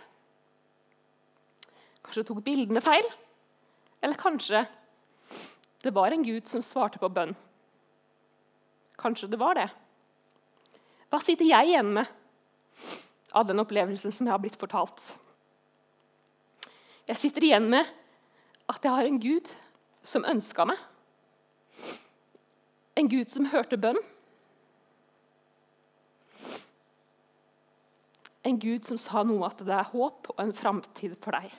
Kanskje 2.05 2.25
tok 2.25 2.41
bildene 2.45 2.81
feil. 2.81 3.05
Eller 4.01 4.17
kanskje 4.19 4.63
det 5.83 5.93
var 5.95 6.11
en 6.11 6.23
gud 6.23 6.47
som 6.47 6.63
svarte 6.63 6.99
på 6.99 7.11
bønn. 7.11 7.35
Kanskje 8.99 9.29
det 9.31 9.39
var 9.39 9.55
det. 9.55 9.69
Hva 11.09 11.21
sitter 11.23 11.47
jeg 11.47 11.71
igjen 11.71 11.93
med 11.95 12.09
av 13.33 13.45
den 13.47 13.61
opplevelsen 13.61 14.13
som 14.13 14.27
jeg 14.27 14.33
har 14.33 14.41
blitt 14.41 14.59
fortalt? 14.59 15.13
Jeg 17.09 17.17
sitter 17.17 17.45
igjen 17.47 17.69
med 17.71 17.87
at 18.69 18.83
jeg 18.85 18.93
har 18.93 19.07
en 19.07 19.21
Gud 19.21 19.47
som 20.05 20.27
ønska 20.29 20.65
meg. 20.69 20.77
En 22.99 23.07
Gud 23.07 23.31
som 23.31 23.47
hørte 23.47 23.77
bønn. 23.79 23.99
En 28.43 28.59
Gud 28.59 28.83
som 28.87 28.99
sa 28.99 29.23
noe 29.23 29.39
om 29.39 29.47
at 29.47 29.61
det 29.63 29.75
er 29.75 29.91
håp 29.93 30.31
og 30.33 30.41
en 30.43 30.51
framtid 30.55 31.15
for 31.23 31.37
deg. 31.37 31.53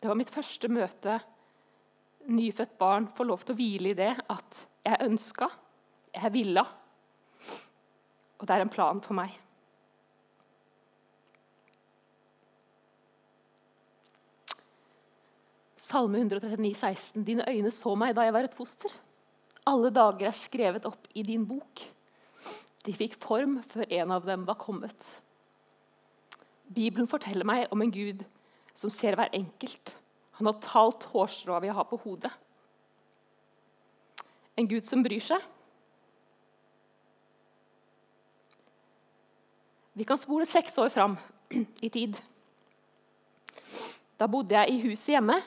Det 0.00 0.08
var 0.08 0.16
mitt 0.16 0.32
første 0.32 0.70
møte. 0.72 1.18
Nyfødt 2.32 2.78
barn 2.80 3.10
får 3.16 3.28
lov 3.28 3.44
til 3.44 3.54
å 3.54 3.58
hvile 3.58 3.92
i 3.92 3.98
det 3.98 4.12
at 4.32 4.62
jeg 4.86 5.04
ønska, 5.04 5.50
jeg 6.16 6.32
ville, 6.34 6.62
og 8.36 8.46
det 8.46 8.54
er 8.54 8.64
en 8.64 8.72
plan 8.72 9.02
for 9.04 9.18
meg. 9.18 9.34
Salme 15.86 16.18
139, 16.18 16.74
16. 16.74 17.22
Dine 17.22 17.44
øyne 17.46 17.70
så 17.70 17.92
meg 17.94 18.16
da 18.16 18.24
jeg 18.26 18.34
var 18.34 18.48
et 18.48 18.56
foster. 18.58 18.90
Alle 19.70 19.92
dager 19.94 20.26
er 20.26 20.34
skrevet 20.34 20.88
opp 20.88 21.06
i 21.14 21.22
din 21.22 21.44
bok. 21.46 21.82
De 22.86 22.94
fikk 22.94 23.14
form 23.22 23.60
før 23.70 23.86
en 23.94 24.14
av 24.16 24.26
dem 24.26 24.42
var 24.48 24.58
kommet. 24.58 25.06
Bibelen 26.66 27.06
forteller 27.06 27.46
meg 27.46 27.70
om 27.70 27.84
en 27.84 27.94
Gud 27.94 28.24
som 28.74 28.90
ser 28.90 29.14
hver 29.14 29.30
enkelt. 29.36 29.94
Han 30.40 30.50
har 30.50 30.58
talt 30.64 31.06
hårstrået 31.12 31.68
vi 31.68 31.74
har 31.78 31.86
på 31.86 32.00
hodet. 32.02 32.34
En 34.58 34.66
Gud 34.66 34.90
som 34.90 35.06
bryr 35.06 35.22
seg. 35.22 35.42
Vi 39.94 40.04
kan 40.04 40.18
spole 40.18 40.50
seks 40.50 40.74
år 40.82 40.90
fram 40.90 41.14
i 41.86 41.88
tid. 41.94 42.18
Da 44.18 44.26
bodde 44.26 44.58
jeg 44.58 44.74
i 44.74 44.88
huset 44.88 45.14
hjemme. 45.14 45.44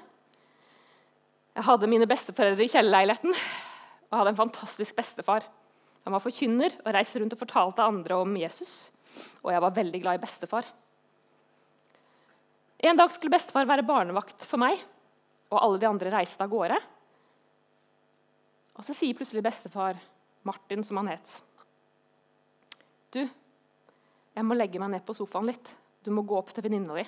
Jeg 1.60 1.68
hadde 1.68 1.90
mine 1.92 2.06
besteforeldre 2.08 2.64
i 2.64 2.72
kjellerleiligheten 2.72 3.34
og 3.34 4.14
hadde 4.16 4.32
en 4.32 4.38
fantastisk 4.38 4.96
bestefar. 4.96 5.44
Han 6.06 6.16
var 6.16 6.24
forkynner 6.24 6.78
og 6.86 6.94
reiste 6.96 7.20
rundt 7.20 7.36
og 7.36 7.42
fortalte 7.42 7.84
andre 7.84 8.16
om 8.16 8.38
Jesus. 8.40 8.94
Og 9.44 9.52
jeg 9.52 9.64
var 9.66 9.76
veldig 9.76 10.00
glad 10.00 10.16
i 10.16 10.22
bestefar. 10.24 10.70
En 12.80 12.96
dag 12.96 13.12
skulle 13.12 13.36
bestefar 13.36 13.68
være 13.68 13.84
barnevakt 13.84 14.48
for 14.48 14.62
meg, 14.62 14.80
og 15.52 15.60
alle 15.60 15.84
de 15.84 15.90
andre 15.90 16.16
reiste 16.16 16.48
av 16.48 16.54
gårde. 16.54 16.80
Og 18.80 18.88
så 18.88 18.96
sier 18.96 19.18
plutselig 19.20 19.44
bestefar, 19.44 20.00
Martin 20.48 20.86
som 20.88 21.02
han 21.02 21.12
het, 21.12 21.42
Du, 23.12 23.20
jeg 23.20 24.46
må 24.48 24.56
legge 24.56 24.80
meg 24.80 24.94
ned 24.94 25.04
på 25.04 25.18
sofaen 25.18 25.50
litt. 25.50 25.76
Du 26.06 26.14
må 26.16 26.24
gå 26.24 26.38
opp 26.40 26.54
til 26.56 26.64
venninna 26.64 26.96
di. 26.96 27.04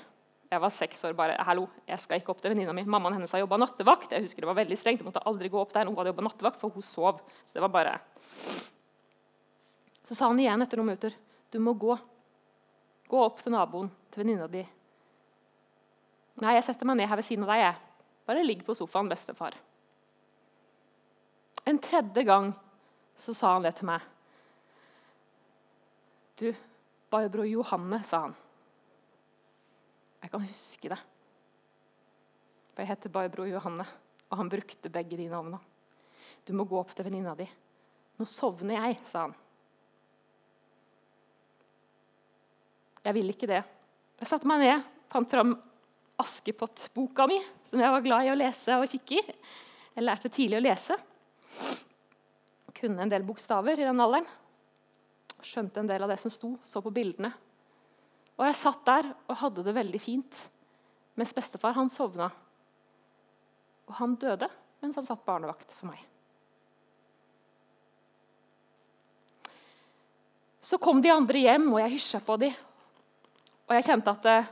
Jeg 0.51 0.59
var 0.59 0.71
seks 0.75 1.05
år 1.07 1.13
bare. 1.15 1.37
Hallo, 1.47 1.69
jeg 1.87 2.03
skal 2.03 2.19
ikke 2.19 2.33
opp 2.33 2.41
til 2.43 2.51
venninna 2.51 2.73
mi. 2.75 2.83
Mammaen 2.83 3.15
hennes 3.15 3.31
har 3.31 3.39
jobba 3.39 3.55
nattevakt. 3.61 4.11
Jeg 4.11 4.25
husker 4.25 4.43
det 4.43 4.49
var 4.49 4.57
veldig 4.57 4.75
strengt. 4.75 4.99
Jeg 4.99 5.07
måtte 5.07 5.23
aldri 5.29 5.47
gå 5.47 5.59
opp 5.61 5.71
der. 5.71 5.87
Hun 5.87 5.95
hadde 5.95 6.11
jobba 6.11 6.25
nattevakt, 6.27 6.59
for 6.59 6.75
hun 6.75 6.83
sov. 6.83 7.21
Så 7.47 7.55
det 7.55 7.63
var 7.63 7.71
bare... 7.71 7.93
Så 10.03 10.17
sa 10.17 10.27
han 10.27 10.41
igjen 10.43 10.65
etter 10.65 10.81
noen 10.81 10.91
minutter. 10.91 11.15
Du 11.55 11.55
må 11.63 11.71
gå. 11.79 11.95
Gå 13.07 13.23
opp 13.23 13.39
til 13.39 13.55
naboen, 13.55 13.87
til 14.11 14.25
venninna 14.25 14.49
di. 14.51 14.65
Nei, 16.43 16.57
jeg 16.57 16.67
setter 16.67 16.89
meg 16.89 16.99
ned 16.99 17.07
her 17.07 17.21
ved 17.21 17.29
siden 17.29 17.47
av 17.47 17.53
deg. 17.53 17.63
jeg. 17.63 18.05
Bare 18.27 18.43
ligg 18.43 18.67
på 18.67 18.75
sofaen, 18.75 19.07
bestefar. 19.07 19.55
En 21.63 21.79
tredje 21.79 22.27
gang 22.27 22.51
så 23.15 23.31
sa 23.37 23.55
han 23.55 23.63
det 23.63 23.77
til 23.79 23.87
meg. 23.87 24.03
Du, 26.43 26.49
Barbro 27.07 27.47
Johanne, 27.47 28.03
sa 28.03 28.25
han. 28.27 28.39
Jeg 30.21 30.31
kan 30.31 30.45
huske 30.45 30.91
det. 30.91 30.99
For 32.71 32.83
jeg 32.83 32.91
heter 32.93 33.13
Barbro 33.13 33.45
Johanne, 33.49 33.85
og 34.29 34.39
han 34.39 34.51
brukte 34.51 34.91
begge 34.93 35.17
de 35.19 35.27
navnene. 35.31 35.59
Du 36.47 36.53
må 36.57 36.65
gå 36.65 36.77
opp 36.79 36.93
til 36.95 37.05
venninna 37.05 37.33
di. 37.37 37.45
Nå 38.17 38.27
sovner 38.29 38.77
jeg, 38.77 38.99
sa 39.05 39.25
han. 39.27 39.35
Jeg 43.01 43.17
ville 43.17 43.33
ikke 43.33 43.49
det. 43.49 43.61
Jeg 44.21 44.29
satte 44.29 44.49
meg 44.49 44.61
ned, 44.61 44.89
fant 45.09 45.29
fram 45.29 45.55
Askepott-boka 46.21 47.25
mi, 47.29 47.39
som 47.65 47.81
jeg 47.81 47.93
var 47.93 48.03
glad 48.05 48.27
i 48.27 48.33
å 48.33 48.37
lese 48.37 48.77
og 48.77 48.89
kikke 48.91 49.17
i. 49.17 49.37
Jeg 49.95 50.05
lærte 50.05 50.29
tidlig 50.31 50.59
å 50.59 50.65
lese. 50.67 50.97
Kunne 52.77 53.03
en 53.03 53.11
del 53.11 53.25
bokstaver 53.25 53.81
i 53.81 53.87
den 53.87 54.01
alderen. 54.01 54.29
Skjønte 55.41 55.81
en 55.81 55.89
del 55.89 56.05
av 56.05 56.13
det 56.13 56.19
som 56.21 56.33
sto, 56.33 56.53
så 56.63 56.83
på 56.85 56.93
bildene. 56.93 57.33
Og 58.41 58.47
jeg 58.47 58.57
satt 58.57 58.81
der 58.89 59.11
og 59.29 59.37
hadde 59.37 59.61
det 59.67 59.75
veldig 59.77 59.99
fint, 60.01 60.37
mens 61.13 61.33
bestefar 61.37 61.75
han 61.77 61.91
sovna. 61.93 62.31
Og 63.85 63.93
han 63.99 64.17
døde 64.17 64.49
mens 64.81 64.97
han 64.97 65.05
satt 65.05 65.21
barnevakt 65.27 65.75
for 65.77 65.91
meg. 65.91 66.01
Så 70.61 70.79
kom 70.81 71.01
de 71.01 71.13
andre 71.13 71.43
hjem, 71.43 71.69
og 71.69 71.79
jeg 71.83 71.93
hysja 71.99 72.21
på 72.25 72.39
dem. 72.41 72.57
Og 73.69 73.77
jeg 73.77 73.85
kjente 73.85 74.13
at 74.13 74.27
eh, 74.29 74.49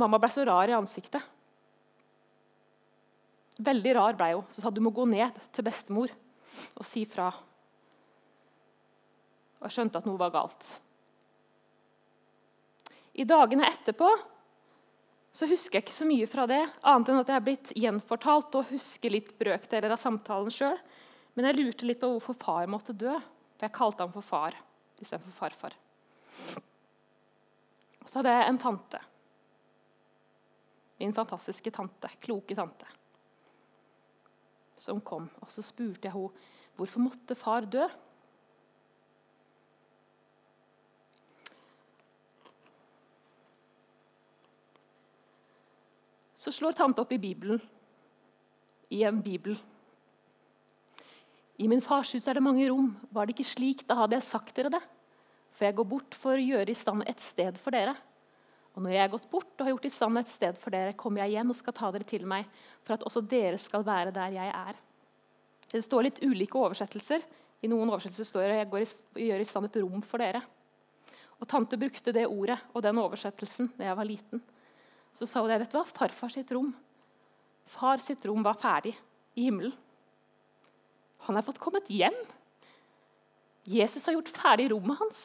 mamma 0.00 0.20
ble 0.20 0.32
så 0.32 0.44
rar 0.48 0.72
i 0.72 0.76
ansiktet. 0.76 1.24
Veldig 3.60 3.94
rar 3.96 4.16
ble 4.16 4.32
hun. 4.38 4.48
Så 4.52 4.64
sa 4.64 4.72
du 4.72 4.80
må 4.84 4.92
gå 4.96 5.04
ned 5.08 5.36
til 5.52 5.66
bestemor 5.68 6.12
og 6.80 6.84
si 6.88 7.04
fra. 7.08 7.28
Og 9.60 9.68
jeg 9.68 9.76
skjønte 9.76 10.00
at 10.00 10.08
noe 10.08 10.20
var 10.20 10.32
galt. 10.32 10.68
I 13.20 13.26
dagene 13.28 13.68
etterpå 13.68 14.08
så 15.30 15.46
husker 15.46 15.78
jeg 15.78 15.84
ikke 15.84 15.94
så 15.94 16.06
mye 16.08 16.26
fra 16.26 16.46
det, 16.50 16.62
annet 16.82 17.10
enn 17.12 17.20
at 17.20 17.28
jeg 17.30 17.38
er 17.38 17.44
blitt 17.46 17.68
gjenfortalt 17.78 18.56
og 18.58 18.72
husker 18.72 19.12
litt 19.14 19.30
brøkdeler 19.38 19.92
av 19.94 20.00
samtalen 20.00 20.50
sjøl. 20.50 20.80
Men 21.36 21.46
jeg 21.46 21.58
lurte 21.60 21.86
litt 21.86 22.00
på 22.00 22.08
hvorfor 22.10 22.34
far 22.40 22.66
måtte 22.70 22.96
dø. 22.96 23.12
For 23.54 23.68
jeg 23.68 23.76
kalte 23.76 24.02
ham 24.02 24.14
for 24.14 24.26
far 24.26 24.56
istedenfor 25.00 25.36
farfar. 25.36 25.76
Og 28.00 28.08
Så 28.08 28.18
hadde 28.18 28.34
jeg 28.34 28.48
en 28.48 28.60
tante. 28.60 29.00
Min 31.00 31.14
fantastiske 31.16 31.70
tante. 31.72 32.10
Kloke 32.20 32.56
tante. 32.56 32.88
Som 34.80 35.00
kom. 35.04 35.28
Og 35.44 35.52
så 35.52 35.62
spurte 35.64 36.08
jeg 36.08 36.16
henne 36.16 36.48
hvorfor 36.80 37.04
måtte 37.04 37.36
far 37.38 37.68
dø. 37.68 37.86
Så 46.40 46.52
slår 46.56 46.72
tante 46.72 47.02
opp 47.02 47.10
i 47.12 47.20
Bibelen. 47.20 47.60
I 48.88 49.02
en 49.04 49.20
bibel. 49.20 49.58
I 51.60 51.68
min 51.68 51.82
fars 51.84 52.14
hus 52.16 52.24
er 52.28 52.38
det 52.38 52.42
mange 52.44 52.64
rom. 52.70 52.94
Var 53.12 53.26
det 53.28 53.34
ikke 53.34 53.50
slik, 53.50 53.82
da 53.84 53.98
hadde 53.98 54.16
jeg 54.16 54.24
sagt 54.24 54.54
dere 54.56 54.70
det. 54.72 54.80
For 55.52 55.66
jeg 55.68 55.76
går 55.76 55.88
bort 55.90 56.16
for 56.16 56.40
å 56.40 56.40
gjøre 56.40 56.72
i 56.72 56.78
stand 56.78 57.04
et 57.04 57.20
sted 57.20 57.58
for 57.60 57.76
dere. 57.76 57.92
Og 58.72 58.80
når 58.80 58.94
jeg 58.94 59.02
er 59.04 59.12
gått 59.12 59.26
bort 59.28 59.50
og 59.58 59.66
har 59.66 59.74
gjort 59.74 59.88
i 59.90 59.92
stand 59.92 60.20
et 60.20 60.30
sted 60.30 60.56
for 60.62 60.72
dere, 60.72 60.94
kommer 60.96 61.20
jeg 61.20 61.34
igjen 61.34 61.52
og 61.52 61.58
skal 61.58 61.76
ta 61.76 61.90
dere 61.92 62.06
til 62.08 62.24
meg, 62.30 62.46
for 62.86 62.96
at 62.96 63.04
også 63.04 63.20
dere 63.28 63.58
skal 63.60 63.84
være 63.84 64.14
der 64.16 64.38
jeg 64.38 64.54
er. 64.56 64.78
Det 65.70 65.82
står 65.84 66.06
litt 66.06 66.22
ulike 66.24 66.56
oversettelser. 66.56 67.26
I 67.60 67.68
noen 67.68 67.90
oversettelser 67.90 68.30
står 68.30 68.46
det 68.46 68.62
jeg 68.62 68.70
går 68.72 68.86
i, 68.86 68.88
gjør 69.26 69.44
i 69.44 69.50
stand 69.50 69.68
et 69.68 69.76
rom 69.82 70.06
for 70.06 70.24
dere. 70.24 70.40
Og 71.36 71.50
Tante 71.50 71.76
brukte 71.80 72.16
det 72.16 72.24
ordet 72.30 72.56
og 72.72 72.80
den 72.86 73.02
oversettelsen 73.02 73.68
da 73.76 73.90
jeg 73.90 74.00
var 74.00 74.08
liten. 74.08 74.42
Så 75.16 75.26
sa 75.28 75.42
hun 75.42 75.50
det, 75.50 75.60
vet 75.62 75.72
du 75.72 75.78
hva? 75.78 75.86
Farfar 75.88 76.32
sitt 76.32 76.50
rom 76.54 76.72
Far 77.70 78.02
sitt 78.02 78.24
rom 78.26 78.42
var 78.42 78.56
ferdig 78.58 78.96
i 79.38 79.44
himmelen. 79.46 79.74
Han 81.28 81.36
er 81.38 81.44
fått 81.46 81.60
kommet 81.62 81.86
hjem. 81.92 82.16
Jesus 83.68 84.06
har 84.08 84.16
gjort 84.16 84.32
ferdig 84.34 84.70
rommet 84.72 84.98
hans. 84.98 85.20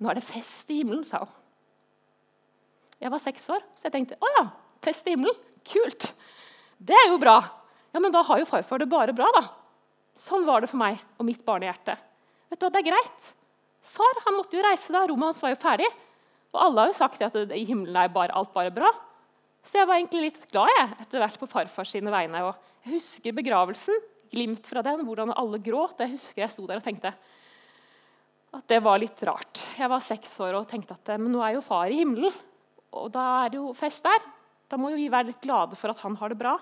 Nå 0.00 0.08
er 0.08 0.16
det 0.16 0.24
fest 0.24 0.70
i 0.72 0.78
himmelen, 0.80 1.04
sa 1.04 1.20
hun. 1.26 1.36
Jeg 3.00 3.12
var 3.12 3.20
seks 3.20 3.46
år, 3.52 3.62
så 3.76 3.88
jeg 3.88 3.94
tenkte 3.96 4.16
å 4.20 4.30
ja, 4.38 4.44
fest 4.84 5.06
i 5.08 5.14
himmelen. 5.14 5.36
Kult. 5.66 6.10
Det 6.80 6.96
er 6.96 7.10
jo 7.10 7.20
bra. 7.20 7.38
Ja, 7.92 8.00
Men 8.00 8.12
da 8.14 8.22
har 8.24 8.40
jo 8.40 8.48
farfar 8.48 8.80
det 8.80 8.88
bare 8.88 9.12
bra, 9.16 9.28
da. 9.36 9.44
Sånn 10.16 10.46
var 10.48 10.62
det 10.62 10.70
for 10.72 10.80
meg 10.80 11.00
og 11.18 11.26
mitt 11.28 11.44
barnehjerte. 11.44 11.96
Vet 12.48 12.60
du 12.60 12.66
hva, 12.66 12.72
Det 12.72 12.80
er 12.80 12.90
greit. 12.92 13.32
Far 13.90 14.22
han 14.24 14.36
måtte 14.36 14.56
jo 14.56 14.64
reise 14.64 14.92
da. 14.94 15.04
Rommet 15.08 15.32
hans 15.32 15.42
var 15.44 15.52
jo 15.52 15.60
ferdig. 15.60 15.88
Og 16.50 16.60
alle 16.64 16.82
har 16.82 16.90
jo 16.90 16.98
sagt 16.98 17.22
at 17.22 17.36
i 17.54 17.64
himmelen 17.68 17.96
er 17.96 18.12
bare, 18.12 18.34
alt 18.34 18.52
bare 18.54 18.72
bra. 18.74 18.90
Så 19.62 19.78
jeg 19.78 19.88
var 19.88 20.00
egentlig 20.00 20.22
litt 20.24 20.46
glad 20.50 20.70
jeg, 20.72 20.86
etter 21.04 21.22
hvert 21.22 21.38
på 21.40 21.48
farfars 21.50 21.92
sine 21.94 22.12
vegne. 22.12 22.42
Og 22.48 22.86
jeg 22.86 22.96
husker 22.96 23.36
begravelsen, 23.36 24.00
glimt 24.32 24.66
fra 24.70 24.82
den, 24.86 25.04
hvordan 25.06 25.34
alle 25.36 25.60
gråt. 25.62 25.98
Og 25.98 26.06
jeg 26.06 26.16
husker 26.16 26.44
jeg 26.44 26.54
sto 26.54 26.66
der 26.68 26.80
og 26.80 26.86
tenkte 26.86 27.12
at 28.50 28.66
det 28.70 28.80
var 28.82 28.98
litt 28.98 29.20
rart. 29.28 29.62
Jeg 29.78 29.90
var 29.92 30.02
seks 30.02 30.32
år 30.42 30.58
og 30.58 30.66
tenkte 30.70 30.96
at 30.96 31.12
men 31.20 31.30
nå 31.30 31.42
er 31.44 31.54
jo 31.54 31.62
far 31.62 31.92
i 31.92 32.00
himmelen, 32.00 32.34
og 32.98 33.12
da 33.14 33.26
er 33.44 33.52
det 33.52 33.60
jo 33.60 33.70
fest 33.78 34.02
der. 34.02 34.24
Da 34.70 34.78
må 34.78 34.90
jo 34.90 34.98
vi 34.98 35.10
være 35.10 35.30
litt 35.30 35.42
glade 35.42 35.78
for 35.78 35.92
at 35.92 36.00
han 36.02 36.16
har 36.18 36.32
det 36.32 36.38
bra. 36.40 36.56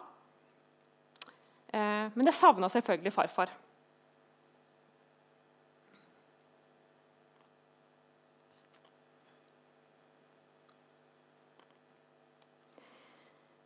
Eh, 1.73 2.13
men 2.13 2.29
jeg 2.29 2.37
savna 2.37 2.69
selvfølgelig 2.73 3.13
farfar. 3.15 3.53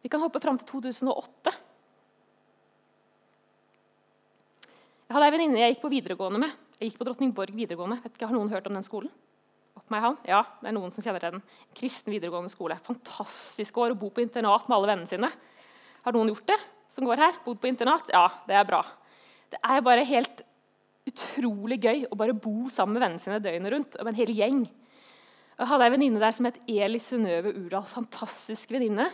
Vi 0.02 0.10
kan 0.10 0.22
hoppe 0.22 0.42
fram 0.42 0.58
til 0.60 0.68
2008. 0.68 1.54
Jeg 5.06 5.14
hadde 5.16 5.28
ei 5.28 5.34
venninne 5.36 5.60
jeg 5.60 5.74
gikk 5.74 5.84
på 5.84 5.92
videregående 5.92 6.42
med. 6.42 6.58
Jeg 6.78 6.90
gikk 6.90 7.00
på 7.00 7.06
Drottningborg 7.06 7.54
videregående. 7.54 8.00
Vet 8.02 8.16
ikke, 8.16 8.28
Har 8.30 8.36
noen 8.36 8.50
hørt 8.52 8.66
om 8.66 8.74
den 8.74 8.86
skolen? 8.86 9.12
Opp 9.78 9.88
meg 9.92 10.02
han? 10.04 10.18
Ja, 10.28 10.42
det 10.60 10.70
er 10.70 10.76
noen 10.76 10.92
som 10.92 11.04
kjenner 11.04 11.22
til 11.22 11.36
den. 11.36 11.46
Kristen 11.78 12.12
videregående 12.12 12.52
skole. 12.52 12.76
Fantastisk 12.84 13.78
år 13.80 13.94
å 13.94 13.98
bo 13.98 14.10
på 14.12 14.24
internat 14.24 14.68
med 14.68 14.76
alle 14.76 14.90
vennene 14.92 15.10
sine. 15.10 15.30
Har 16.02 16.16
noen 16.16 16.32
gjort 16.32 16.48
det? 16.50 16.60
som 16.92 17.08
går 17.08 17.20
her? 17.20 17.38
Bodd 17.44 17.60
på 17.60 17.70
internat? 17.70 18.10
Ja, 18.12 18.26
det 18.48 18.56
er 18.58 18.68
bra. 18.68 18.82
Det 19.52 19.60
er 19.64 19.84
bare 19.84 20.04
helt 20.08 20.42
utrolig 21.08 21.80
gøy 21.82 22.04
å 22.12 22.18
bare 22.18 22.36
bo 22.36 22.68
sammen 22.72 22.96
med 22.96 23.04
vennene 23.06 23.22
sine 23.22 23.40
døgnet 23.42 23.74
rundt. 23.74 23.96
med 24.02 24.12
en 24.12 24.20
hel 24.20 24.34
gjeng. 24.36 24.62
Jeg 25.58 25.68
hadde 25.68 25.86
ei 25.86 25.92
venninne 25.94 26.20
der 26.20 26.34
som 26.36 26.48
het 26.48 26.60
Eli 26.68 27.00
Synnøve 27.00 27.52
Urdal. 27.54 27.86
Fantastisk 27.88 28.72
venninne. 28.72 29.08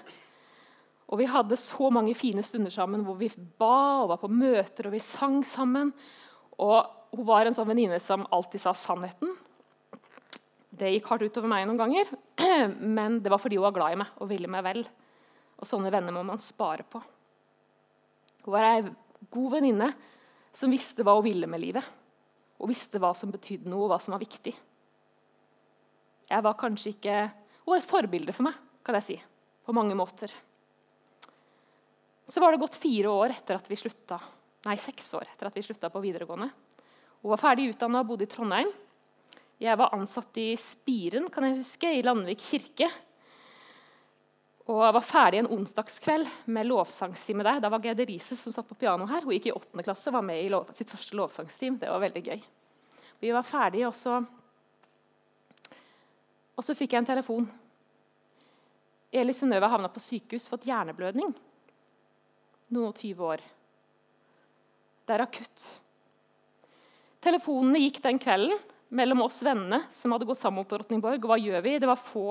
Og 1.09 1.21
vi 1.23 1.29
hadde 1.31 1.57
så 1.57 1.89
mange 1.93 2.13
fine 2.19 2.43
stunder 2.45 2.73
sammen 2.73 3.05
hvor 3.07 3.17
vi 3.21 3.31
ba 3.61 4.05
og 4.05 4.11
var 4.13 4.21
på 4.21 4.29
møter 4.29 4.89
og 4.89 4.95
vi 4.97 5.03
sang 5.03 5.41
sammen. 5.47 5.93
Og 6.61 6.79
hun 7.17 7.29
var 7.29 7.49
en 7.49 7.57
sånn 7.57 7.69
venninne 7.71 8.01
som 8.03 8.27
alltid 8.35 8.61
sa 8.61 8.75
sannheten. 8.77 9.33
Det 10.79 10.93
gikk 10.93 11.09
hardt 11.11 11.25
utover 11.27 11.51
meg 11.51 11.65
noen 11.67 11.81
ganger, 11.81 12.11
men 12.99 13.19
det 13.25 13.33
var 13.33 13.41
fordi 13.43 13.57
hun 13.59 13.67
var 13.67 13.75
glad 13.75 13.95
i 13.95 14.01
meg 14.03 14.21
og 14.21 14.29
ville 14.31 14.51
meg 14.53 14.67
vel. 14.67 14.85
Og 15.59 15.67
sånne 15.67 15.91
venner 15.91 16.15
må 16.15 16.23
man 16.27 16.39
spare 16.43 16.85
på. 16.87 17.01
Hun 18.45 18.55
var 18.55 18.69
ei 18.69 18.85
god 19.33 19.55
venninne 19.57 19.89
som 20.55 20.71
visste 20.71 21.03
hva 21.07 21.17
hun 21.17 21.27
ville 21.27 21.49
med 21.51 21.63
livet. 21.65 21.89
Og 22.59 22.71
visste 22.71 23.01
hva 23.03 23.11
som 23.15 23.33
betydde 23.33 23.71
noe, 23.71 23.87
og 23.87 23.93
hva 23.93 23.99
som 24.03 24.15
var 24.15 24.23
viktig. 24.23 24.53
Jeg 26.29 26.45
var 26.45 26.59
kanskje 26.61 26.93
ikke 26.93 27.19
Hun 27.65 27.75
var 27.75 27.83
et 27.83 27.89
forbilde 27.89 28.33
for 28.33 28.47
meg, 28.47 28.55
kan 28.85 28.97
jeg 28.97 29.05
si. 29.05 29.17
På 29.67 29.75
mange 29.77 29.97
måter. 29.99 30.33
Så 32.29 32.41
var 32.41 32.53
det 32.53 32.61
gått 32.61 32.77
fire 32.77 33.09
år 33.09 33.33
etter 33.33 33.57
at 33.57 33.71
vi 33.71 33.77
slutta, 33.81 34.19
nei, 34.67 34.77
seks 34.77 35.07
år 35.17 35.25
etter 35.31 35.49
at 35.49 35.55
vi 35.57 35.63
slutta 35.65 35.89
på 35.89 36.03
videregående. 36.05 36.51
Hun 37.23 37.33
var 37.33 37.41
ferdig 37.41 37.71
utdanna 37.73 38.03
og 38.03 38.11
bodde 38.11 38.27
i 38.27 38.31
Trondheim. 38.31 38.69
Jeg 39.59 39.79
var 39.81 39.95
ansatt 39.97 40.37
i 40.39 40.51
Spiren 40.61 41.31
kan 41.33 41.49
jeg 41.49 41.63
huske, 41.63 41.89
i 41.89 42.05
Landvik 42.05 42.45
kirke. 42.45 42.91
Og 44.69 44.85
jeg 44.85 44.97
var 44.99 45.07
ferdig 45.09 45.41
en 45.41 45.49
onsdagskveld 45.57 46.29
med 46.53 46.69
lovsangstime 46.69 47.49
der. 47.49 47.65
Da 47.65 47.73
var 47.73 47.81
Gede 47.83 48.05
Rises 48.07 48.45
som 48.45 48.53
satt 48.53 48.69
på 48.69 48.77
piano 48.77 49.09
her. 49.09 49.25
Hun 49.25 49.33
gikk 49.33 49.49
i 49.49 49.57
8. 49.57 49.81
klasse 49.89 50.13
og 50.13 50.19
var 50.21 50.29
med 50.29 50.45
i 50.45 50.53
lov, 50.53 50.69
sitt 50.77 50.93
første 50.93 51.17
lovsangsteam. 51.17 51.81
Det 51.81 51.89
var 51.89 52.05
veldig 52.05 52.25
gøy. 52.29 52.47
Vi 53.25 53.33
var 53.35 53.49
ferdige, 53.49 53.89
og 53.89 53.97
så, 53.97 54.21
og 56.53 56.63
så 56.63 56.77
fikk 56.77 56.93
jeg 56.93 57.03
en 57.03 57.13
telefon. 57.17 57.49
Eli 59.17 59.33
Synnøve 59.33 59.73
havna 59.73 59.89
på 59.89 60.05
sykehus, 60.05 60.53
fått 60.53 60.69
hjerneblødning 60.69 61.33
noen 62.75 62.91
og 62.91 62.99
20 62.99 63.29
år. 63.29 63.45
Det 65.09 65.15
er 65.17 65.25
akutt. 65.25 65.69
Telefonene 67.25 67.81
gikk 67.83 68.03
den 68.05 68.21
kvelden 68.21 68.59
mellom 68.95 69.25
oss 69.25 69.41
vennene 69.45 69.83
som 69.93 70.13
hadde 70.15 70.29
gått 70.29 70.43
sammen 70.43 70.67
på 70.69 70.79
Rotningborg. 70.81 71.19
Og 71.23 71.33
hva 71.33 71.41
gjør 71.41 71.65
vi? 71.65 71.79
Det 71.81 71.89
var 71.89 72.01
få 72.01 72.29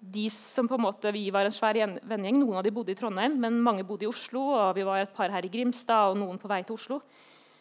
de 0.00 0.24
som 0.32 0.68
på 0.68 0.78
en 0.78 0.86
måte, 0.86 1.12
Vi 1.12 1.28
var 1.30 1.44
en 1.44 1.52
svær 1.52 1.76
vennegjeng. 1.76 2.40
Noen 2.40 2.56
av 2.56 2.64
de 2.64 2.72
bodde 2.72 2.92
i 2.92 2.96
Trondheim, 2.96 3.36
men 3.40 3.60
mange 3.60 3.84
bodde 3.84 4.06
i 4.06 4.08
Oslo. 4.08 4.40
og 4.56 4.74
Vi 4.74 4.82
var 4.82 5.02
et 5.02 5.14
par 5.14 5.28
her 5.28 5.44
i 5.44 5.52
Grimstad 5.52 6.12
og 6.12 6.16
noen 6.16 6.38
på 6.40 6.48
vei 6.48 6.62
til 6.64 6.74
Oslo. 6.74 7.00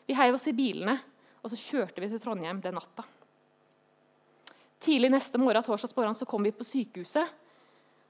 Vi 0.07 0.15
heiv 0.15 0.33
oss 0.33 0.47
i 0.47 0.55
bilene, 0.55 0.95
og 1.43 1.51
så 1.51 1.59
kjørte 1.59 1.99
vi 1.99 2.07
til 2.09 2.19
Trondheim 2.19 2.61
den 2.61 2.73
natta. 2.79 3.03
Tidlig 4.79 5.11
neste 5.11 5.37
morgen 5.37 5.63
torsdagsmorgen, 5.63 6.15
så 6.15 6.25
kom 6.25 6.43
vi 6.43 6.55
på 6.55 6.63
sykehuset 6.63 7.27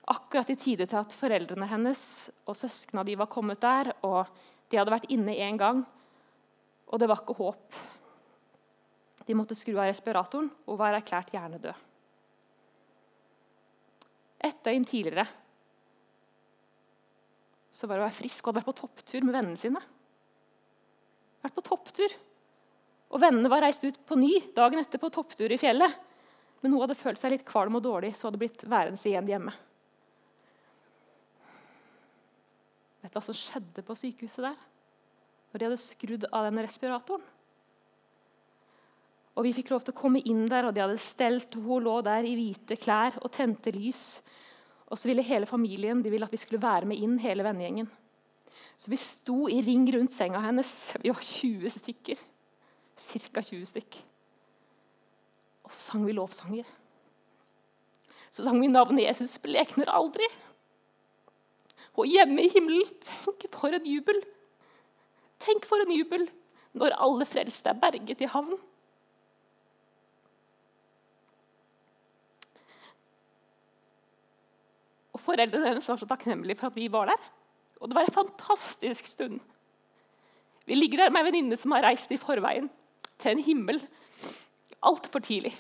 akkurat 0.09 0.49
i 0.49 0.57
tide 0.59 0.87
til 0.89 0.99
at 0.99 1.13
foreldrene 1.15 1.67
hennes 1.69 2.01
og 2.49 2.57
søsknene 2.57 3.05
de 3.07 3.17
var 3.19 3.29
kommet 3.31 3.61
der. 3.61 3.91
og 4.05 4.29
De 4.69 4.79
hadde 4.79 4.93
vært 4.93 5.09
inne 5.13 5.35
én 5.37 5.59
gang, 5.59 5.83
og 6.89 6.99
det 7.01 7.09
var 7.09 7.21
ikke 7.21 7.37
håp. 7.37 7.79
De 9.27 9.37
måtte 9.37 9.57
skru 9.57 9.75
av 9.77 9.89
respiratoren 9.89 10.49
og 10.65 10.79
var 10.79 10.97
erklært 10.97 11.29
hjernedød. 11.35 11.85
Et 14.49 14.63
døgn 14.65 14.87
tidligere 14.87 15.27
så 17.79 17.87
var 17.87 18.01
hun 18.01 18.11
frisk 18.11 18.43
og 18.43 18.51
hadde 18.51 18.59
vært 18.59 18.69
på 18.71 18.79
topptur 18.81 19.23
med 19.23 19.35
vennene 19.37 19.59
sine. 19.59 19.79
Vært 21.39 21.55
på 21.55 21.63
topptur. 21.63 22.15
Og 23.09 23.21
Vennene 23.23 23.49
var 23.51 23.63
reist 23.63 23.85
ut 23.85 24.01
på 24.05 24.17
ny 24.19 24.33
dagen 24.55 24.81
etter 24.81 24.99
på 25.01 25.11
topptur 25.13 25.51
i 25.53 25.57
fjellet. 25.61 25.93
Men 26.59 26.73
hun 26.73 26.83
hadde 26.83 26.97
følt 26.99 27.21
seg 27.21 27.31
litt 27.33 27.45
kvalm 27.47 27.77
og 27.79 27.85
dårlig, 27.85 28.11
så 28.17 28.27
hadde 28.27 28.41
blitt 28.41 28.65
værende 28.67 28.99
igjen 28.99 29.29
hjemme. 29.31 29.53
Vet 32.99 33.13
du 33.13 33.17
hva 33.17 33.23
som 33.23 33.37
skjedde 33.37 33.83
på 33.85 33.95
sykehuset 33.97 34.43
der? 34.49 34.57
Når 35.49 35.59
de 35.59 35.67
hadde 35.69 35.81
skrudd 35.81 36.25
av 36.29 36.47
den 36.47 36.61
respiratoren. 36.61 37.25
Og 39.39 39.45
Vi 39.45 39.53
fikk 39.55 39.69
lov 39.71 39.85
til 39.85 39.93
å 39.93 39.99
komme 40.01 40.19
inn 40.27 40.43
der, 40.51 40.67
og 40.67 40.73
de 40.75 40.81
hadde 40.83 40.99
stelt, 40.99 41.53
hun 41.55 41.85
lå 41.85 41.93
der 42.03 42.25
i 42.27 42.33
hvite 42.35 42.75
klær 42.75 43.15
og 43.21 43.31
tente 43.31 43.71
lys. 43.71 44.19
Og 44.91 44.99
så 44.99 45.07
ville 45.07 45.23
hele 45.23 45.47
familien 45.47 46.01
de 46.03 46.11
ville 46.11 46.27
at 46.27 46.33
vi 46.33 46.41
skulle 46.41 46.61
være 46.61 46.89
med 46.89 46.99
inn, 46.99 47.15
hele 47.23 47.45
vennegjengen. 47.45 47.87
Så 48.79 48.91
vi 48.91 48.99
sto 48.99 49.47
i 49.51 49.61
ring 49.63 49.85
rundt 49.95 50.11
senga 50.15 50.41
hennes. 50.43 50.73
Vi 51.03 51.11
var 51.11 51.23
20 51.23 51.71
stykker. 51.71 52.19
Ca. 52.99 53.41
20 53.41 53.65
stykker. 53.71 54.03
Og 55.67 55.71
så 55.71 55.91
sang 55.91 56.05
vi 56.07 56.15
lovsanger. 56.15 56.67
Så 58.31 58.43
sang 58.45 58.59
vi 58.61 58.69
navnet 58.71 59.05
Jesus 59.05 59.37
blekner 59.41 59.91
aldri. 59.91 60.25
Og 61.97 62.09
hjemme 62.09 62.43
i 62.43 62.51
himmelen 62.53 62.89
Tenk 63.03 63.47
for 63.55 63.73
en 63.75 63.87
jubel! 63.87 64.19
Tenk 65.39 65.65
for 65.67 65.81
en 65.81 65.93
jubel 65.95 66.27
når 66.77 66.97
alle 67.01 67.25
frelste 67.25 67.71
er 67.71 67.79
berget 67.79 68.21
i 68.21 68.29
havn. 68.29 68.57
Og 75.15 75.21
Foreldrene 75.23 75.71
hennes 75.71 75.87
var 75.89 75.99
så 75.99 76.07
takknemlige 76.09 76.59
for 76.59 76.69
at 76.69 76.77
vi 76.77 76.89
var 76.91 77.09
der. 77.09 77.29
Og 77.79 77.89
det 77.89 77.95
var 77.95 78.07
en 78.07 78.17
fantastisk 78.19 79.07
stund. 79.07 79.39
Vi 80.67 80.75
ligger 80.75 81.05
der 81.05 81.09
med 81.09 81.23
en 81.23 81.29
venninne 81.31 81.57
som 81.57 81.73
har 81.73 81.87
reist 81.87 82.11
i 82.11 82.19
forveien 82.19 82.69
til 83.19 83.31
en 83.31 83.43
himmel 83.43 83.79
altfor 84.85 85.23
tidlig. 85.23 85.55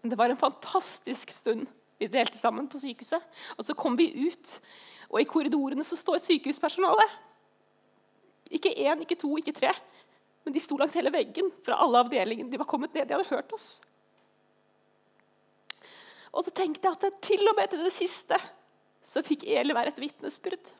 Men 0.00 0.10
det 0.10 0.18
var 0.18 0.32
en 0.32 0.40
fantastisk 0.40 1.30
stund 1.30 1.68
vi 2.00 2.08
delte 2.08 2.38
sammen 2.40 2.68
på 2.70 2.80
sykehuset. 2.80 3.24
Og 3.58 3.66
så 3.66 3.76
kom 3.76 3.98
vi 3.98 4.08
ut, 4.24 4.54
og 5.10 5.20
i 5.20 5.28
korridorene 5.28 5.84
så 5.84 5.98
står 5.98 6.22
sykehuspersonalet. 6.24 7.18
Ikke 8.56 8.72
én, 8.72 9.04
ikke 9.04 9.18
to, 9.20 9.30
ikke 9.38 9.54
tre. 9.54 9.74
Men 10.46 10.56
de 10.56 10.62
sto 10.62 10.78
langs 10.80 10.96
hele 10.96 11.12
veggen 11.12 11.50
fra 11.66 11.76
alle 11.84 12.00
avdelingene. 12.00 12.50
De 12.50 12.58
var 12.58 12.68
kommet 12.70 12.94
ned, 12.96 13.06
de 13.06 13.18
hadde 13.18 13.28
hørt 13.28 13.52
oss. 13.54 13.68
Og 16.30 16.46
så 16.46 16.54
tenkte 16.54 16.88
jeg 16.88 16.96
at 16.96 17.20
til 17.26 17.44
og 17.50 17.56
med 17.58 17.70
til 17.70 17.84
det 17.84 17.92
siste 17.94 18.38
så 19.04 19.22
fikk 19.26 19.46
Eli 19.48 19.74
være 19.74 19.92
et 19.94 20.00
vitnesbyrd 20.00 20.72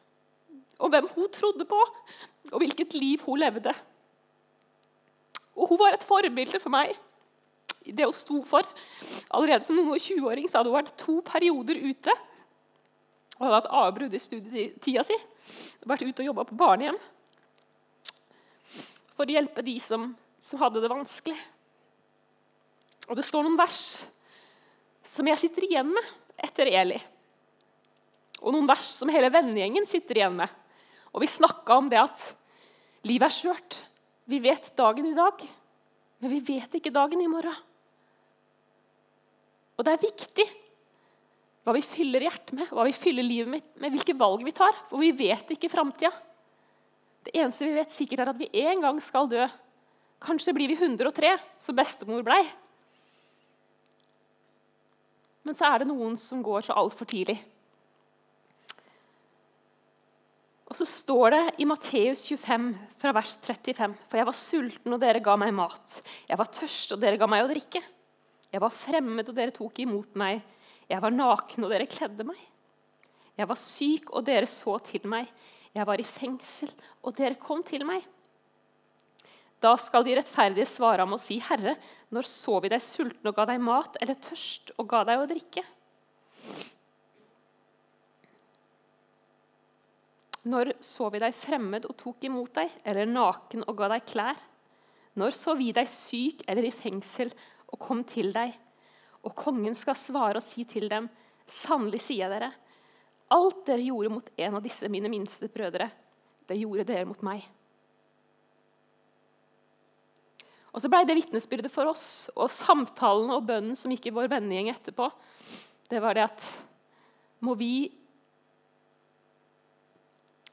om 0.80 0.92
hvem 0.92 1.08
hun 1.12 1.28
trodde 1.34 1.66
på, 1.68 1.78
og 2.52 2.62
hvilket 2.62 2.94
liv 2.96 3.20
hun 3.26 3.40
levde. 3.40 3.72
Og 5.56 5.68
hun 5.68 5.80
var 5.80 5.96
et 5.96 6.06
forbilde 6.06 6.60
for 6.62 6.72
meg 6.72 6.94
det 7.96 8.08
hun 8.08 8.16
sto 8.16 8.40
for. 8.46 8.66
Allerede 9.34 9.66
som 9.66 9.78
noen 9.78 10.00
20-åring 10.00 10.48
hadde 10.48 10.68
hun 10.68 10.78
vært 10.78 10.96
to 11.00 11.20
perioder 11.26 11.80
ute 11.80 12.16
og 13.40 13.46
hadde 13.46 13.56
hatt 13.56 13.72
avbrudd 13.80 14.14
i 14.14 14.20
studietida 14.20 15.04
si. 15.06 15.16
Vært 15.88 16.04
ute 16.04 16.22
og 16.22 16.30
jobba 16.30 16.44
på 16.48 16.58
barnehjem 16.60 16.98
for 19.20 19.28
å 19.28 19.36
hjelpe 19.36 19.64
de 19.64 19.74
som, 19.82 20.10
som 20.40 20.60
hadde 20.62 20.80
det 20.80 20.88
vanskelig. 20.92 21.36
Og 23.10 23.18
det 23.18 23.24
står 23.26 23.44
noen 23.44 23.58
vers 23.58 23.80
som 25.04 25.28
jeg 25.28 25.40
sitter 25.40 25.66
igjen 25.66 25.90
med 25.92 26.12
etter 26.40 26.70
Eli. 26.72 26.98
Og 28.40 28.54
noen 28.54 28.68
vers 28.68 28.86
som 28.94 29.10
hele 29.12 29.28
vennegjengen 29.32 29.88
sitter 29.88 30.20
igjen 30.20 30.38
med. 30.38 30.48
Og 31.12 31.24
vi 31.24 31.28
snakka 31.28 31.76
om 31.80 31.88
det 31.92 32.00
at 32.00 32.22
livet 33.08 33.28
er 33.28 33.36
skjørt. 33.36 33.80
Vi 34.30 34.38
vet 34.40 34.70
dagen 34.78 35.08
i 35.10 35.16
dag, 35.16 35.42
men 36.20 36.32
vi 36.32 36.40
vet 36.54 36.76
ikke 36.78 36.94
dagen 36.94 37.20
i 37.20 37.28
morgen. 37.28 37.56
Og 39.80 39.86
det 39.86 39.94
er 39.96 40.04
viktig 40.04 40.44
hva 41.64 41.72
vi 41.76 41.84
fyller 41.84 42.24
hjertet 42.24 42.52
med, 42.56 42.68
hva 42.72 42.84
vi 42.84 42.96
fyller 42.96 43.24
livet 43.24 43.48
med, 43.48 43.68
med 43.80 43.94
hvilke 43.94 44.16
valg 44.20 44.44
vi 44.44 44.52
tar. 44.56 44.76
For 44.90 45.00
vi 45.00 45.12
vet 45.16 45.54
ikke 45.54 45.70
framtida. 45.72 46.12
Det 47.24 47.32
eneste 47.36 47.64
vi 47.64 47.76
vet 47.76 47.92
sikkert, 47.92 48.22
er 48.24 48.32
at 48.32 48.40
vi 48.40 48.48
en 48.64 48.84
gang 48.84 49.00
skal 49.00 49.28
dø. 49.30 49.44
Kanskje 50.20 50.52
blir 50.56 50.68
vi 50.72 50.76
103, 50.76 51.32
som 51.60 51.76
bestemor 51.76 52.24
blei. 52.24 52.42
Men 55.48 55.56
så 55.56 55.70
er 55.70 55.80
det 55.80 55.88
noen 55.88 56.18
som 56.20 56.42
går 56.44 56.66
så 56.66 56.76
altfor 56.76 57.08
tidlig. 57.08 57.38
Og 60.70 60.76
så 60.76 60.86
står 60.86 61.32
det 61.34 61.44
i 61.64 61.66
Matteus 61.66 62.26
25, 62.28 62.68
fra 63.00 63.14
vers 63.16 63.32
35.: 63.42 63.96
For 64.06 64.20
jeg 64.20 64.28
var 64.28 64.36
sulten, 64.38 64.92
og 64.94 65.00
dere 65.02 65.24
ga 65.24 65.34
meg 65.40 65.56
mat. 65.56 65.96
Jeg 66.28 66.38
var 66.38 66.52
tørst, 66.52 66.92
og 66.94 67.00
dere 67.02 67.18
ga 67.18 67.26
meg 67.30 67.46
å 67.46 67.50
drikke. 67.50 67.82
Jeg 68.50 68.62
var 68.62 68.74
fremmed, 68.74 69.28
og 69.30 69.36
dere 69.36 69.54
tok 69.54 69.78
imot 69.82 70.16
meg. 70.18 70.42
Jeg 70.90 71.02
var 71.02 71.14
naken, 71.14 71.66
og 71.66 71.72
dere 71.72 71.88
kledde 71.90 72.26
meg. 72.26 72.40
Jeg 73.38 73.48
var 73.48 73.58
syk, 73.60 74.10
og 74.10 74.26
dere 74.26 74.48
så 74.50 74.76
til 74.84 75.06
meg. 75.10 75.30
Jeg 75.74 75.86
var 75.86 76.02
i 76.02 76.06
fengsel, 76.06 76.72
og 77.06 77.14
dere 77.18 77.38
kom 77.38 77.62
til 77.66 77.86
meg. 77.86 78.02
Da 79.60 79.74
skal 79.76 80.06
de 80.06 80.16
rettferdige 80.16 80.66
svare 80.66 81.04
ham 81.04 81.14
og 81.14 81.20
si, 81.20 81.36
Herre, 81.44 81.76
når 82.10 82.28
så 82.28 82.58
vi 82.64 82.70
deg 82.72 82.82
sulten 82.82 83.28
og 83.28 83.36
ga 83.36 83.44
deg 83.50 83.60
mat, 83.62 83.98
eller 84.00 84.18
tørst 84.24 84.72
og 84.80 84.88
ga 84.88 85.04
deg 85.06 85.20
å 85.20 85.28
drikke? 85.30 85.64
Når 90.48 90.72
så 90.80 91.10
vi 91.12 91.20
deg 91.20 91.36
fremmed 91.36 91.84
og 91.84 91.98
tok 92.00 92.24
imot 92.24 92.54
deg, 92.56 92.72
eller 92.88 93.08
naken 93.08 93.66
og 93.68 93.76
ga 93.76 93.90
deg 93.92 94.06
klær? 94.08 94.40
Når 95.20 95.36
så 95.36 95.52
vi 95.58 95.68
deg 95.76 95.88
syk 95.90 96.46
eller 96.48 96.64
i 96.64 96.72
fengsel 96.72 97.34
og 97.70 97.80
kom 97.80 98.02
til 98.08 98.32
deg? 98.34 98.56
Og 99.26 99.34
kongen 99.36 99.76
skal 99.76 99.98
svare 99.98 100.40
og 100.40 100.44
si 100.44 100.64
til 100.68 100.88
dem, 100.90 101.08
sannelig 101.50 102.02
sier 102.04 102.26
jeg 102.26 102.34
dere, 102.34 102.50
alt 103.30 103.62
dere 103.66 103.84
gjorde 103.86 104.12
mot 104.12 104.30
en 104.42 104.58
av 104.58 104.64
disse 104.64 104.88
mine 104.90 105.10
minste 105.12 105.48
brødre, 105.52 105.90
det 106.50 106.58
gjorde 106.58 106.86
dere 106.88 107.06
mot 107.06 107.20
meg. 107.26 107.44
Og 110.70 110.82
så 110.82 110.90
blei 110.90 111.02
det 111.06 111.16
vitnesbyrdet 111.18 111.70
for 111.74 111.90
oss, 111.90 112.30
og 112.34 112.50
samtalen 112.54 113.32
og 113.34 113.46
bønnen 113.46 113.78
som 113.78 113.90
gikk 113.90 114.10
i 114.10 114.14
vår 114.14 114.30
vennegjeng 114.30 114.70
etterpå, 114.70 115.08
det 115.90 116.02
var 116.02 116.14
det 116.14 116.28
at 116.28 116.46
må 117.42 117.56
vi 117.58 117.90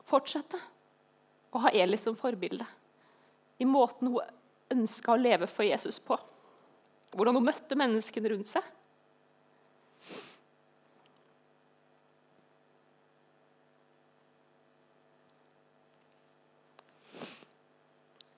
fortsette 0.07 0.59
å 1.53 1.61
ha 1.65 1.73
Eli 1.75 1.99
som 1.99 2.17
forbilde 2.17 2.65
i 3.61 3.65
måten 3.67 4.13
hun 4.13 4.33
ønska 4.73 5.13
å 5.13 5.19
leve 5.19 5.47
for 5.49 5.65
Jesus 5.67 5.99
på. 6.03 6.17
Hvordan 7.15 7.37
hun 7.39 7.47
møtte 7.47 7.77
menneskene 7.79 8.33
rundt 8.33 8.49
seg. 8.49 8.65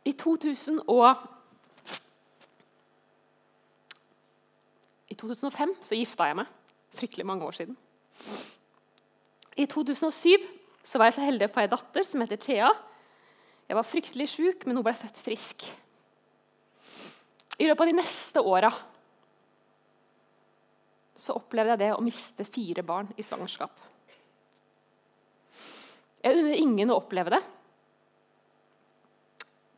I 0.10 0.14
2000 0.18 0.82
og 0.90 1.10
I 5.10 5.18
2005 5.18 5.74
så 5.82 5.98
gifta 5.98 6.30
jeg 6.30 6.38
meg. 6.38 6.50
Fryktelig 6.98 7.26
mange 7.26 7.46
år 7.46 7.58
siden. 7.58 7.78
I 9.58 9.66
2007 9.66 10.46
så 10.84 10.98
var 10.98 11.10
jeg 11.10 11.18
så 11.18 11.26
heldig 11.26 11.50
å 11.50 11.54
få 11.54 11.64
ei 11.64 11.72
datter 11.72 12.06
som 12.08 12.22
heter 12.24 12.40
Thea. 12.42 12.70
Jeg 13.70 13.78
var 13.78 13.86
fryktelig 13.86 14.30
sjuk, 14.32 14.66
men 14.66 14.80
hun 14.80 14.86
ble 14.86 14.96
født 14.98 15.20
frisk. 15.22 15.66
I 17.60 17.68
løpet 17.68 17.84
av 17.84 17.90
de 17.92 17.98
neste 18.00 18.42
åra 18.42 18.72
så 21.20 21.36
opplevde 21.36 21.76
jeg 21.76 21.82
det 21.82 21.92
å 21.92 22.04
miste 22.04 22.46
fire 22.48 22.84
barn 22.88 23.10
i 23.20 23.26
svangerskap. 23.26 23.74
Jeg 26.24 26.40
unner 26.40 26.56
ingen 26.56 26.92
å 26.92 27.00
oppleve 27.02 27.34
det. 27.36 27.42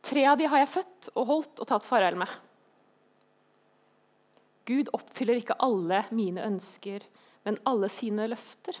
Tre 0.06 0.24
av 0.30 0.38
de 0.38 0.46
har 0.50 0.62
jeg 0.62 0.70
født 0.76 1.10
og 1.16 1.26
holdt 1.26 1.62
og 1.62 1.70
tatt 1.70 1.86
farvel 1.86 2.18
med. 2.22 2.30
Gud 4.70 4.90
oppfyller 4.94 5.40
ikke 5.40 5.58
alle 5.62 6.04
mine 6.14 6.44
ønsker, 6.46 7.02
men 7.42 7.58
alle 7.66 7.90
sine 7.90 8.28
løfter. 8.30 8.78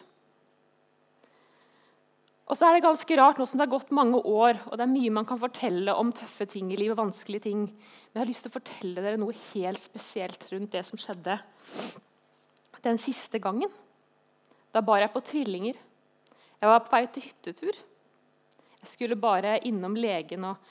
Og 2.52 2.58
så 2.58 2.68
er 2.68 2.76
det 2.76 2.84
ganske 2.84 3.16
rart 3.16 3.38
nå 3.40 3.46
som 3.48 3.56
det 3.56 3.64
har 3.64 3.72
gått 3.72 3.94
mange 3.96 4.18
år, 4.28 4.58
og 4.68 4.74
det 4.76 4.84
er 4.84 4.90
mye 4.92 5.12
man 5.16 5.24
kan 5.24 5.38
fortelle 5.40 5.94
om 5.96 6.10
tøffe 6.12 6.44
ting 6.52 6.68
i 6.68 6.76
livet, 6.76 6.98
vanskelige 6.98 7.46
ting. 7.46 7.62
Men 7.64 8.18
jeg 8.18 8.20
har 8.20 8.28
lyst 8.28 8.44
til 8.44 8.52
å 8.52 8.56
fortelle 8.58 9.04
dere 9.06 9.20
noe 9.22 9.36
helt 9.54 9.80
spesielt 9.80 10.44
rundt 10.52 10.74
det 10.76 10.82
som 10.84 11.00
skjedde 11.00 11.38
den 12.84 13.00
siste 13.00 13.40
gangen. 13.40 13.72
Da 14.68 14.84
bar 14.84 15.00
jeg 15.00 15.14
på 15.16 15.24
tvillinger. 15.32 15.80
Jeg 16.60 16.74
var 16.74 16.84
på 16.84 16.92
vei 16.92 17.02
til 17.08 17.24
hyttetur. 17.30 17.82
Jeg 18.82 18.90
skulle 18.90 19.16
bare 19.16 19.56
innom 19.64 19.96
legen 19.96 20.44
og, 20.52 20.70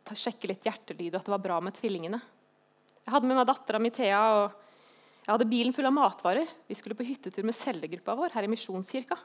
og 0.00 0.16
sjekke 0.16 0.48
litt 0.48 0.64
hjertelyd 0.64 1.12
og 1.12 1.20
at 1.20 1.28
det 1.28 1.36
var 1.36 1.44
bra 1.44 1.60
med 1.60 1.76
tvillingene. 1.76 2.24
Jeg 3.04 3.12
hadde 3.12 3.28
med 3.28 3.36
meg 3.36 3.50
dattera 3.52 3.84
mi 3.84 3.92
Thea, 3.92 4.24
og 4.38 5.26
jeg 5.26 5.34
hadde 5.34 5.52
bilen 5.52 5.76
full 5.76 5.92
av 5.92 5.98
matvarer. 6.00 6.48
Vi 6.64 6.76
skulle 6.78 6.96
på 6.96 7.04
hyttetur 7.04 7.44
med 7.44 7.56
cellegruppa 7.56 8.16
vår 8.16 8.32
her 8.32 8.48
i 8.48 8.56
Misjonskirka. 8.56 9.20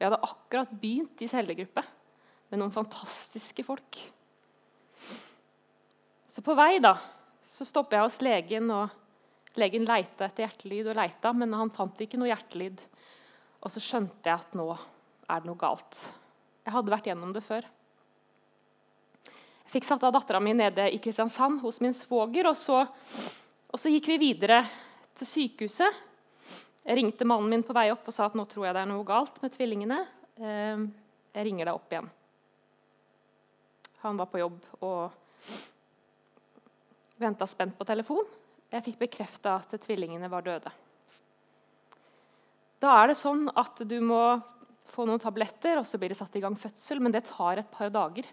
Vi 0.00 0.06
hadde 0.06 0.16
akkurat 0.24 0.70
begynt 0.80 1.20
i 1.20 1.28
cellegruppe 1.28 1.82
med 2.48 2.62
noen 2.62 2.72
fantastiske 2.72 3.60
folk. 3.66 3.98
Så 6.24 6.40
på 6.46 6.54
vei 6.56 6.78
da, 6.80 6.94
så 7.44 7.66
stopper 7.68 7.98
jeg 7.98 8.06
hos 8.06 8.16
legen, 8.24 8.72
og 8.72 9.60
legen 9.60 9.84
leita 9.84 10.24
etter 10.24 10.46
hjertelyd 10.46 10.88
og 10.88 10.96
leita, 10.96 11.34
men 11.36 11.52
han 11.52 11.72
fant 11.76 12.00
ikke 12.00 12.16
noe 12.16 12.30
hjertelyd. 12.30 12.80
Og 13.60 13.74
så 13.74 13.84
skjønte 13.84 14.30
jeg 14.30 14.40
at 14.40 14.56
nå 14.56 14.70
er 14.72 15.42
det 15.42 15.50
noe 15.50 15.60
galt. 15.60 16.00
Jeg 16.64 16.78
hadde 16.78 16.96
vært 16.96 17.12
gjennom 17.12 17.36
det 17.36 17.44
før. 17.44 17.68
Jeg 19.28 19.74
fikk 19.76 19.90
satt 19.90 20.08
av 20.08 20.16
dattera 20.16 20.40
mi 20.40 20.56
nede 20.56 20.88
i 20.88 21.02
Kristiansand 21.02 21.60
hos 21.60 21.84
min 21.84 21.92
svoger. 21.92 22.48
Og 22.48 22.56
så, 22.56 22.86
og 23.68 23.76
så 23.76 23.92
gikk 23.92 24.14
vi 24.14 24.22
videre 24.30 24.64
til 25.12 25.28
sykehuset. 25.28 26.06
Jeg 26.90 26.98
ringte 26.98 27.26
mannen 27.28 27.52
min 27.52 27.62
på 27.62 27.74
vei 27.76 27.84
opp 27.92 28.08
og 28.10 28.14
sa 28.16 28.26
at 28.26 28.34
nå 28.34 28.42
tror 28.50 28.64
jeg 28.66 28.74
det 28.74 28.80
er 28.82 28.88
noe 28.90 29.06
galt 29.06 29.36
med 29.38 29.52
tvillingene. 29.54 29.98
Ehm, 30.42 30.88
jeg 31.30 31.46
ringer 31.46 31.68
deg 31.68 31.78
opp 31.78 31.94
igjen. 31.94 32.08
Han 34.00 34.18
var 34.18 34.26
på 34.32 34.40
jobb 34.40 34.56
og 34.88 35.14
venta 37.22 37.46
spent 37.46 37.78
på 37.78 37.86
telefon. 37.86 38.26
Jeg 38.74 38.88
fikk 38.88 38.98
bekrefta 39.04 39.54
at 39.60 39.78
tvillingene 39.86 40.32
var 40.34 40.42
døde. 40.42 40.74
Da 42.82 42.98
er 42.98 43.12
det 43.12 43.20
sånn 43.22 43.46
at 43.54 43.86
du 43.86 43.98
må 44.02 44.40
få 44.90 45.06
noen 45.06 45.22
tabletter, 45.22 45.78
og 45.78 45.86
så 45.86 45.94
blir 45.94 46.10
det 46.10 46.18
satt 46.18 46.34
i 46.34 46.42
gang 46.42 46.58
fødsel. 46.58 46.98
Men 46.98 47.14
det 47.14 47.28
tar 47.30 47.62
et 47.62 47.70
par 47.70 47.94
dager 47.94 48.26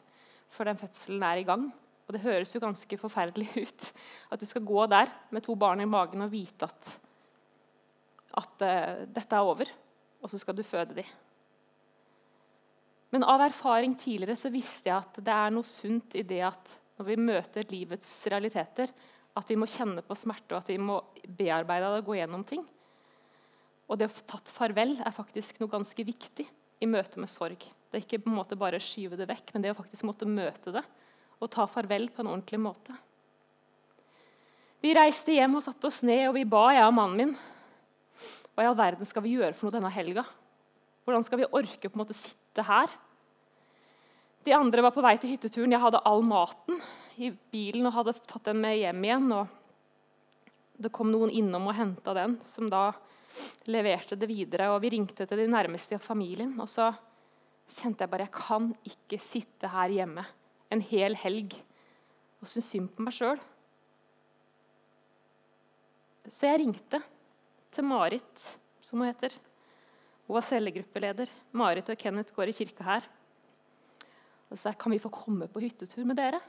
før 0.50 0.72
den 0.72 0.82
fødselen 0.82 1.30
er 1.30 1.44
i 1.44 1.46
gang. 1.46 1.70
Og 2.08 2.16
det 2.16 2.26
høres 2.26 2.58
jo 2.58 2.64
ganske 2.64 3.06
forferdelig 3.06 3.52
ut 3.68 3.92
at 4.34 4.42
du 4.42 4.50
skal 4.50 4.66
gå 4.66 4.90
der 4.90 5.14
med 5.30 5.46
to 5.46 5.54
barn 5.54 5.86
i 5.86 5.90
magen 5.90 6.26
og 6.26 6.34
vite 6.34 6.66
at, 6.66 6.98
at 8.38 8.64
uh, 8.66 9.06
dette 9.10 9.38
er 9.38 9.50
over, 9.54 9.72
og 10.22 10.32
så 10.32 10.40
skal 10.42 10.58
du 10.58 10.66
føde 10.66 10.98
dem. 10.98 11.10
Men 13.14 13.24
av 13.24 13.42
erfaring 13.46 13.96
tidligere 13.96 14.36
så 14.36 14.52
visste 14.52 14.90
jeg 14.90 14.98
at 14.98 15.20
det 15.24 15.34
er 15.34 15.54
noe 15.56 15.68
sunt 15.68 16.18
i 16.20 16.26
det 16.28 16.42
at 16.44 16.74
når 16.98 17.08
vi 17.08 17.20
møter 17.22 17.70
livets 17.72 18.10
realiteter, 18.32 18.92
at 19.38 19.52
vi 19.52 19.58
må 19.60 19.68
kjenne 19.70 20.02
på 20.04 20.18
smerte 20.18 20.56
og 20.56 20.64
at 20.64 20.72
vi 20.74 20.80
må 20.82 20.98
bearbeide 21.38 21.92
det 21.94 22.02
og 22.02 22.10
gå 22.10 22.18
gjennom 22.18 22.44
ting. 22.48 22.66
Og 23.88 24.00
det 24.00 24.10
å 24.10 24.14
få 24.14 24.26
tatt 24.28 24.52
farvel 24.52 24.98
er 24.98 25.16
faktisk 25.16 25.62
noe 25.62 25.72
ganske 25.72 26.04
viktig 26.04 26.48
i 26.84 26.90
møte 26.90 27.22
med 27.22 27.32
sorg. 27.32 27.62
Det 27.62 28.00
er 28.00 28.04
ikke 28.04 28.24
på 28.26 28.32
en 28.32 28.40
måte 28.40 28.58
bare 28.60 28.82
å 28.82 28.84
skyve 28.84 29.20
det 29.20 29.30
vekk, 29.30 29.54
men 29.54 29.64
det 29.64 29.72
å 29.72 29.78
faktisk 29.78 30.08
måtte 30.10 30.28
møte 30.28 30.74
det 30.76 30.84
og 31.38 31.52
ta 31.54 31.68
farvel 31.70 32.10
på 32.10 32.24
en 32.24 32.32
ordentlig 32.34 32.60
måte. 32.60 32.96
Vi 34.82 34.94
reiste 34.98 35.34
hjem 35.34 35.58
og 35.58 35.64
satte 35.66 35.90
oss 35.90 36.02
ned, 36.06 36.28
og 36.28 36.36
vi 36.38 36.44
ba, 36.50 36.68
jeg 36.74 36.86
og 36.90 36.96
mannen 36.98 37.22
min. 37.22 37.38
Hva 38.58 38.66
i 38.66 38.68
all 38.72 38.78
verden 38.80 39.06
skal 39.06 39.22
vi 39.22 39.36
gjøre 39.36 39.54
for 39.54 39.68
noe 39.68 39.76
denne 39.76 39.92
helga? 39.94 40.24
Hvordan 41.06 41.22
skal 41.22 41.44
vi 41.44 41.50
orke 41.54 41.92
på 41.92 41.94
en 41.94 42.02
måte 42.02 42.16
sitte 42.18 42.64
her? 42.66 42.90
De 44.42 44.56
andre 44.58 44.82
var 44.82 44.96
på 44.96 45.04
vei 45.06 45.12
til 45.22 45.36
hytteturen. 45.36 45.76
Jeg 45.76 45.84
hadde 45.84 46.02
all 46.10 46.24
maten 46.26 46.80
i 47.22 47.30
bilen 47.54 47.86
og 47.86 47.94
hadde 48.00 48.16
tatt 48.18 48.48
den 48.50 48.58
med 48.64 48.80
hjem 48.80 49.04
igjen. 49.06 49.28
og 49.38 50.82
Det 50.82 50.90
kom 50.90 51.12
noen 51.14 51.30
innom 51.30 51.70
og 51.70 51.78
henta 51.78 52.16
den, 52.18 52.40
som 52.42 52.66
da 52.74 52.88
leverte 53.70 54.18
det 54.18 54.32
videre. 54.32 54.72
og 54.74 54.82
Vi 54.82 54.90
ringte 54.96 55.28
til 55.30 55.44
de 55.44 55.46
nærmeste 55.54 55.94
i 55.94 56.02
familien. 56.02 56.56
Og 56.58 56.66
så 56.66 56.90
kjente 57.76 58.08
jeg 58.08 58.10
bare 58.10 58.26
jeg 58.26 58.34
kan 58.40 58.72
ikke 58.90 59.20
sitte 59.22 59.70
her 59.70 59.94
hjemme 59.94 60.26
en 60.74 60.82
hel 60.82 61.14
helg 61.22 61.54
og 62.42 62.50
synes 62.50 62.72
synd 62.74 62.90
på 62.96 63.06
meg 63.06 63.14
sjøl. 63.14 63.38
Så 66.26 66.50
jeg 66.50 66.64
ringte 66.66 67.04
til 67.78 67.86
Marit, 67.88 68.50
som 68.82 69.02
hun 69.02 69.10
heter. 69.10 69.34
Hun 70.28 70.36
var 70.36 70.46
cellegruppeleder. 70.46 71.32
Marit 71.56 71.90
og 71.94 72.00
Kenneth 72.00 72.34
går 72.36 72.52
i 72.52 72.56
kirka 72.58 72.86
her. 72.88 73.08
Og 74.52 74.60
så 74.60 74.74
kan 74.80 74.94
vi 74.94 75.02
få 75.04 75.12
komme 75.14 75.50
på 75.52 75.62
hyttetur 75.64 76.06
med 76.08 76.18
dere. 76.20 76.40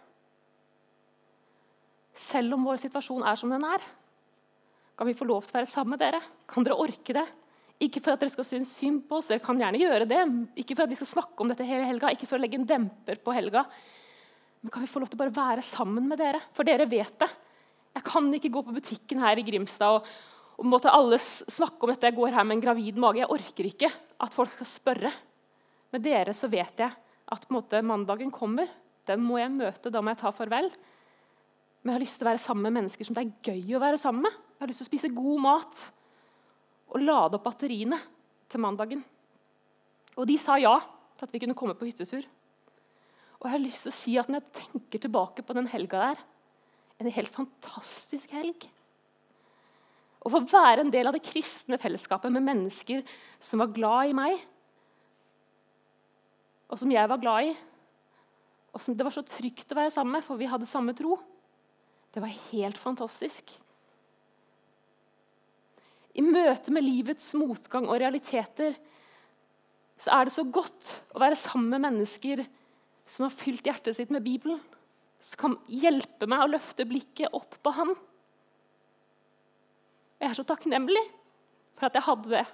Selv 2.19 2.57
om 2.57 2.65
vår 2.67 2.81
situasjon 2.83 3.27
er 3.27 3.39
som 3.39 3.53
den 3.53 3.67
er, 3.67 3.85
kan 4.99 5.07
vi 5.07 5.15
få 5.15 5.29
lov 5.29 5.45
til 5.47 5.55
å 5.55 5.61
være 5.61 5.71
sammen 5.71 5.95
med 5.95 6.03
dere. 6.03 6.19
Kan 6.51 6.67
dere 6.67 6.79
orke 6.79 7.15
det? 7.15 7.27
Ikke 7.87 8.03
for 8.03 8.17
at 8.17 8.23
dere 8.23 8.33
skal 8.33 8.47
synes 8.47 8.73
synd 8.75 9.05
på 9.07 9.21
oss, 9.21 9.29
dere 9.31 9.43
kan 9.43 9.61
gjerne 9.61 9.79
gjøre 9.79 10.09
det. 10.11 10.23
Ikke 10.59 10.75
for 10.75 10.87
at 10.87 10.91
vi 10.91 10.99
skal 10.99 11.13
snakke 11.13 11.45
om 11.45 11.53
dette 11.53 11.67
hele 11.67 11.87
helga, 11.87 12.11
ikke 12.11 12.27
for 12.27 12.39
å 12.39 12.43
legge 12.43 12.59
en 12.59 12.67
demper 12.67 13.21
på 13.23 13.35
helga. 13.37 13.63
Men 14.59 14.73
kan 14.75 14.83
vi 14.83 14.91
få 14.91 15.03
lov 15.03 15.13
til 15.13 15.21
å 15.21 15.23
bare 15.23 15.37
være 15.37 15.63
sammen 15.63 16.09
med 16.11 16.19
dere? 16.19 16.41
For 16.57 16.67
dere 16.67 16.89
vet 16.91 17.15
det. 17.23 17.31
Jeg 17.95 18.07
kan 18.09 18.27
ikke 18.35 18.51
gå 18.57 18.65
på 18.67 18.75
butikken 18.75 19.23
her 19.23 19.39
i 19.39 19.47
Grimstad 19.47 20.01
og, 20.01 20.11
og 20.59 20.67
måtte 20.67 20.91
alle 20.91 21.21
snakke 21.23 21.87
om 21.87 21.93
dette. 21.93 22.09
Jeg 22.11 22.17
går 22.17 22.35
her 22.35 22.47
med 22.47 22.59
en 22.59 22.65
gravid 22.65 22.99
mage. 22.99 23.23
Jeg 23.23 23.31
orker 23.31 23.69
ikke 23.69 23.91
at 24.19 24.35
folk 24.35 24.51
skal 24.51 24.67
spørre. 24.67 25.13
Med 25.95 26.03
dere 26.03 26.35
så 26.35 26.51
vet 26.51 26.83
jeg 26.83 26.91
at 27.29 27.51
måte, 27.55 27.81
mandagen 27.87 28.33
kommer. 28.35 28.67
Den 29.07 29.23
må 29.23 29.39
jeg 29.39 29.53
møte. 29.55 29.93
Da 29.95 30.03
må 30.03 30.11
jeg 30.13 30.21
ta 30.25 30.33
farvel. 30.35 30.67
Men 31.83 31.93
jeg 31.93 31.95
har 31.95 32.03
lyst 32.03 32.19
til 32.19 32.27
å 32.27 32.31
være 32.33 32.43
sammen 32.43 32.67
med 32.67 32.75
mennesker 32.81 33.07
som 33.07 33.15
det 33.15 33.23
er 33.25 33.53
gøy 33.53 33.77
å 33.79 33.83
være 33.85 34.01
sammen 34.03 34.27
med. 34.27 34.35
Jeg 34.57 34.65
har 34.65 34.73
lyst 34.73 34.83
til 34.83 34.89
å 34.89 34.91
spise 34.91 35.13
god 35.15 35.45
mat 35.45 35.85
og 36.89 37.05
lade 37.05 37.39
opp 37.39 37.47
batteriene 37.47 38.01
til 38.51 38.63
mandagen. 38.65 39.05
Og 40.19 40.27
de 40.27 40.35
sa 40.43 40.57
ja 40.59 40.75
til 40.83 41.29
at 41.29 41.35
vi 41.35 41.43
kunne 41.45 41.57
komme 41.59 41.77
på 41.79 41.87
hyttetur. 41.87 42.27
Og 43.39 43.47
jeg 43.47 43.55
har 43.55 43.63
lyst 43.63 43.87
til 43.87 43.93
å 43.93 43.95
si 43.95 44.17
at 44.19 44.27
Når 44.27 44.41
jeg 44.41 44.65
tenker 44.65 45.05
tilbake 45.05 45.45
på 45.47 45.55
den 45.55 45.69
helga 45.71 46.09
der 46.09 46.25
En 46.99 47.13
helt 47.15 47.31
fantastisk 47.31 48.33
helg. 48.35 48.67
Å 50.19 50.33
få 50.33 50.43
være 50.51 50.83
en 50.83 50.93
del 50.93 51.09
av 51.09 51.15
det 51.15 51.25
kristne 51.27 51.79
fellesskapet 51.81 52.33
med 52.35 52.47
mennesker 52.47 53.05
som 53.43 53.63
var 53.63 53.75
glad 53.75 54.11
i 54.11 54.17
meg, 54.19 54.41
og 56.69 56.81
som 56.81 56.91
jeg 56.93 57.09
var 57.09 57.21
glad 57.23 57.49
i, 57.49 57.55
og 58.75 58.83
som 58.85 58.97
det 58.97 59.07
var 59.07 59.15
så 59.15 59.25
trygt 59.25 59.73
å 59.73 59.79
være 59.79 59.93
sammen 59.95 60.19
med, 60.19 60.27
for 60.27 60.41
vi 60.41 60.51
hadde 60.51 60.69
samme 60.69 60.93
tro. 60.97 61.17
Det 62.13 62.21
var 62.21 62.35
helt 62.51 62.79
fantastisk. 62.81 63.55
I 66.19 66.25
møte 66.25 66.73
med 66.75 66.85
livets 66.85 67.31
motgang 67.39 67.87
og 67.89 68.01
realiteter 68.03 68.77
så 69.99 70.15
er 70.15 70.27
det 70.27 70.35
så 70.35 70.45
godt 70.47 70.93
å 71.15 71.23
være 71.23 71.39
sammen 71.39 71.71
med 71.73 71.85
mennesker 71.87 72.45
som 73.09 73.27
har 73.27 73.35
fylt 73.35 73.67
hjertet 73.67 73.97
sitt 73.97 74.13
med 74.15 74.25
Bibelen, 74.27 74.61
som 75.19 75.41
kan 75.41 75.57
hjelpe 75.71 76.29
meg 76.31 76.45
å 76.45 76.51
løfte 76.53 76.87
blikket 76.89 77.35
opp 77.35 77.57
på 77.63 77.73
ham. 80.19 80.25
Jeg 80.27 80.31
er 80.31 80.39
så 80.39 80.45
takknemlig 80.45 81.05
for 81.79 81.87
at 81.87 81.95
jeg 81.95 82.03
hadde 82.03 82.29
det. 82.29 82.47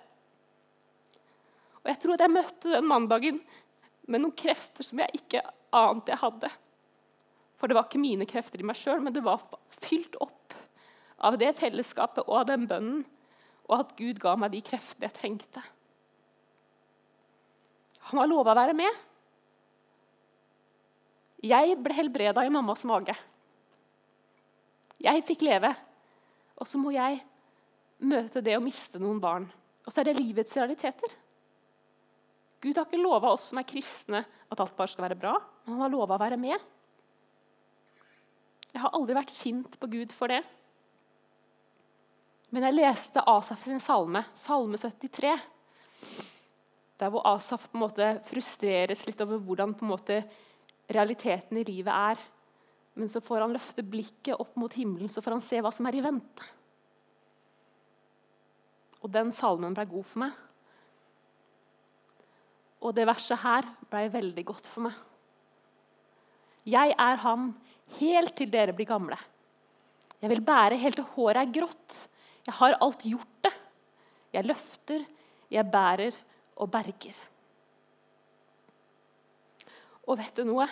Og 1.84 1.90
jeg 1.90 2.00
tror 2.00 2.14
at 2.14 2.20
jeg 2.20 2.32
møtte 2.32 2.72
den 2.72 2.88
mandagen 2.88 3.40
med 4.08 4.20
noen 4.20 4.36
krefter 4.36 4.84
som 4.84 5.00
jeg 5.00 5.20
ikke 5.20 5.42
ante 5.72 6.12
jeg 6.12 6.20
hadde. 6.20 6.50
For 7.56 7.68
det 7.68 7.76
var 7.76 7.86
ikke 7.88 8.02
mine 8.02 8.26
krefter 8.26 8.60
i 8.60 8.66
meg 8.66 8.76
sjøl, 8.76 9.00
men 9.00 9.12
det 9.12 9.24
var 9.24 9.42
fylt 9.80 10.16
opp 10.20 10.54
av 11.24 11.38
det 11.40 11.54
fellesskapet 11.56 12.26
og 12.26 12.42
av 12.42 12.48
den 12.50 12.66
bønnen, 12.68 13.04
og 13.68 13.78
at 13.78 13.94
Gud 13.96 14.18
ga 14.20 14.34
meg 14.36 14.52
de 14.52 14.60
kreftene 14.64 15.08
jeg 15.08 15.16
trengte. 15.16 15.62
Han 18.10 18.20
har 18.20 18.28
lova 18.28 18.52
å 18.52 18.58
være 18.58 18.74
med. 18.76 18.98
Jeg 21.44 21.78
ble 21.80 21.96
helbreda 21.96 22.44
i 22.44 22.52
mammas 22.52 22.84
mage. 22.88 23.14
Jeg 25.00 25.24
fikk 25.24 25.44
leve. 25.44 25.72
Og 26.60 26.68
så 26.68 26.80
må 26.80 26.92
jeg 26.92 27.22
møte 28.08 28.42
det 28.44 28.56
å 28.58 28.62
miste 28.64 29.00
noen 29.02 29.20
barn. 29.22 29.46
Og 29.84 29.92
så 29.92 30.00
er 30.00 30.10
det 30.10 30.18
livets 30.18 30.54
realiteter. 30.56 31.12
Gud 32.64 32.78
har 32.78 32.86
ikke 32.88 33.00
lova 33.00 33.34
oss 33.34 33.50
som 33.50 33.60
er 33.60 33.68
kristne, 33.68 34.22
at 34.24 34.60
alt 34.62 34.76
bare 34.76 34.92
skal 34.92 35.04
være 35.04 35.18
bra. 35.20 35.34
Men 35.64 35.76
han 35.76 35.84
har 35.84 35.92
lova 35.92 36.16
å 36.16 36.22
være 36.22 36.38
med. 36.40 36.70
Jeg 38.72 38.82
har 38.82 38.94
aldri 38.96 39.16
vært 39.18 39.34
sint 39.34 39.76
på 39.78 39.90
Gud 39.92 40.14
for 40.16 40.32
det. 40.32 40.40
Men 42.54 42.68
jeg 42.68 42.78
leste 42.78 43.22
Asaf 43.28 43.66
sin 43.66 43.82
salme, 43.82 44.24
salme 44.38 44.80
73. 44.80 45.34
Der 47.02 47.12
hvor 47.12 47.26
Asaf 47.28 47.68
på 47.68 47.76
en 47.76 47.84
måte 47.84 48.10
frustreres 48.28 49.04
litt 49.08 49.20
over 49.24 49.42
hvordan 49.42 49.74
på 49.76 49.84
en 49.84 49.92
måte 49.92 50.18
realiteten 50.88 51.58
i 51.60 51.66
livet 51.66 51.92
er. 51.92 52.20
Men 52.94 53.10
så 53.10 53.22
får 53.24 53.44
han 53.44 53.54
løfte 53.54 53.84
blikket 53.86 54.38
opp 54.38 54.54
mot 54.60 54.72
himmelen, 54.72 55.10
så 55.10 55.22
får 55.22 55.36
han 55.36 55.44
se 55.44 55.60
hva 55.62 55.72
som 55.74 55.88
er 55.90 55.98
i 55.98 56.04
vente. 56.04 56.46
Og 59.04 59.12
den 59.12 59.32
salmen 59.36 59.76
ble 59.76 59.84
god 59.90 60.08
for 60.08 60.24
meg. 60.24 60.40
Og 62.84 62.96
det 62.96 63.06
verset 63.08 63.40
her 63.44 63.68
ble 63.92 64.06
veldig 64.12 64.44
godt 64.48 64.68
for 64.68 64.86
meg. 64.86 64.96
Jeg 66.64 66.94
er 66.96 67.20
han 67.20 67.50
helt 68.00 68.32
til 68.36 68.48
dere 68.52 68.72
blir 68.76 68.88
gamle. 68.88 69.18
Jeg 70.20 70.32
vil 70.32 70.40
bære 70.44 70.80
helt 70.80 70.96
til 70.96 71.08
håret 71.16 71.42
er 71.42 71.52
grått. 71.52 72.00
Jeg 72.48 72.56
har 72.56 72.78
alt 72.80 73.04
gjort 73.04 73.36
det. 73.44 73.52
Jeg 74.32 74.48
løfter, 74.48 75.04
jeg 75.52 75.70
bærer 75.70 76.16
og 76.56 76.70
berger. 76.72 77.16
Og 80.08 80.18
vet 80.20 80.36
du 80.36 80.44
noe? 80.48 80.66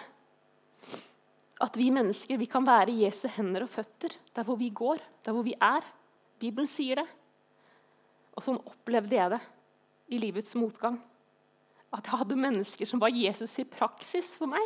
At 1.63 1.77
vi 1.79 1.93
mennesker 1.95 2.41
vi 2.41 2.49
kan 2.51 2.65
være 2.67 2.97
Jesu 3.05 3.29
hender 3.37 3.65
og 3.65 3.73
føtter 3.73 4.17
der 4.35 4.45
hvor 4.49 4.59
vi 4.61 4.73
går, 4.73 5.01
der 5.25 5.37
hvor 5.37 5.45
vi 5.47 5.55
er. 5.55 5.85
Bibelen 6.41 6.69
sier 6.69 7.03
det. 7.03 7.09
Og 8.33 8.45
sånn 8.45 8.61
opplevde 8.65 9.17
jeg 9.19 9.33
det 9.35 9.41
i 10.13 10.21
livets 10.21 10.55
motgang. 10.59 10.99
At 11.93 12.09
jeg 12.09 12.23
hadde 12.23 12.39
mennesker 12.41 12.89
som 12.89 13.01
var 13.03 13.13
Jesus 13.13 13.59
i 13.61 13.69
praksis 13.69 14.33
for 14.39 14.51
meg. 14.51 14.65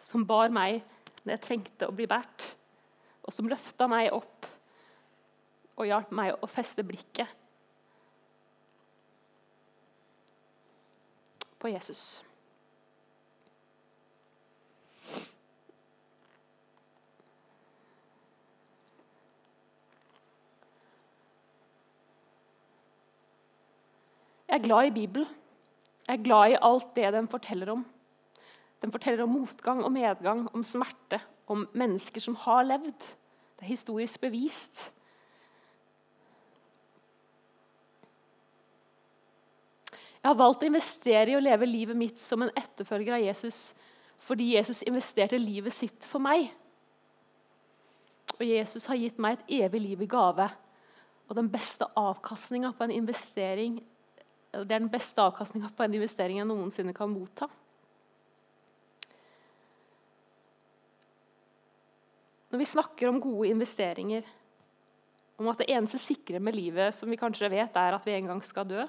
Som 0.00 0.26
bar 0.28 0.52
meg 0.52 0.82
når 1.22 1.36
jeg 1.36 1.44
trengte 1.46 1.88
å 1.88 1.94
bli 1.96 2.08
båret. 2.10 2.50
Og 3.22 3.32
som 3.34 3.48
løfta 3.48 3.88
meg 3.88 4.10
opp 4.12 4.48
og 5.78 5.88
hjalp 5.88 6.10
meg 6.14 6.34
å 6.36 6.50
feste 6.50 6.84
blikket 6.84 7.30
på 11.62 11.70
Jesus. 11.70 12.20
Jeg 24.52 24.60
er 24.60 24.66
glad 24.66 24.86
i 24.86 24.90
Bibelen. 24.92 25.28
Jeg 26.04 26.18
er 26.18 26.24
glad 26.24 26.50
i 26.52 26.56
alt 26.60 26.90
det 26.92 27.12
den 27.14 27.28
forteller 27.28 27.70
om. 27.72 27.84
Den 28.82 28.92
forteller 28.92 29.22
om 29.24 29.30
motgang 29.32 29.78
og 29.84 29.92
medgang, 29.92 30.42
om 30.52 30.64
smerte, 30.64 31.20
om 31.48 31.62
mennesker 31.72 32.20
som 32.20 32.34
har 32.36 32.66
levd. 32.66 32.98
Det 33.56 33.64
er 33.64 33.70
historisk 33.70 34.20
bevist. 34.20 34.92
Jeg 40.20 40.28
har 40.28 40.36
valgt 40.36 40.66
å 40.66 40.68
investere 40.68 41.32
i 41.32 41.38
å 41.38 41.40
leve 41.40 41.66
livet 41.66 41.96
mitt 41.96 42.20
som 42.20 42.44
en 42.44 42.52
etterfølger 42.52 43.16
av 43.16 43.24
Jesus 43.24 43.70
fordi 44.22 44.50
Jesus 44.52 44.84
investerte 44.84 45.40
livet 45.40 45.72
sitt 45.74 46.04
for 46.06 46.20
meg. 46.22 46.44
Og 48.36 48.44
Jesus 48.44 48.84
har 48.86 49.00
gitt 49.00 49.16
meg 49.18 49.40
et 49.40 49.56
evig 49.64 49.80
liv 49.80 50.04
i 50.04 50.10
gave. 50.12 50.50
Og 51.26 51.40
den 51.40 51.48
beste 51.50 51.88
avkastninga 51.96 52.74
på 52.76 52.84
en 52.84 52.94
investering 53.00 53.80
det 54.52 54.74
er 54.76 54.82
den 54.82 54.92
beste 54.92 55.22
avkastninga 55.24 55.70
på 55.72 55.84
en 55.84 55.94
investering 55.96 56.38
jeg 56.38 56.48
noensinne 56.48 56.92
kan 56.96 57.10
motta. 57.10 57.48
Når 62.52 62.60
vi 62.60 62.68
snakker 62.68 63.08
om 63.08 63.20
gode 63.22 63.48
investeringer, 63.48 64.26
om 65.40 65.48
at 65.48 65.62
det 65.62 65.70
eneste 65.72 65.96
sikre 65.98 66.36
med 66.36 66.54
livet 66.54 66.92
som 66.92 67.08
vi 67.08 67.16
kanskje 67.16 67.48
vet, 67.48 67.78
er 67.80 67.96
at 67.96 68.04
vi 68.04 68.12
en 68.12 68.28
gang 68.34 68.42
skal 68.44 68.68
dø 68.68 68.82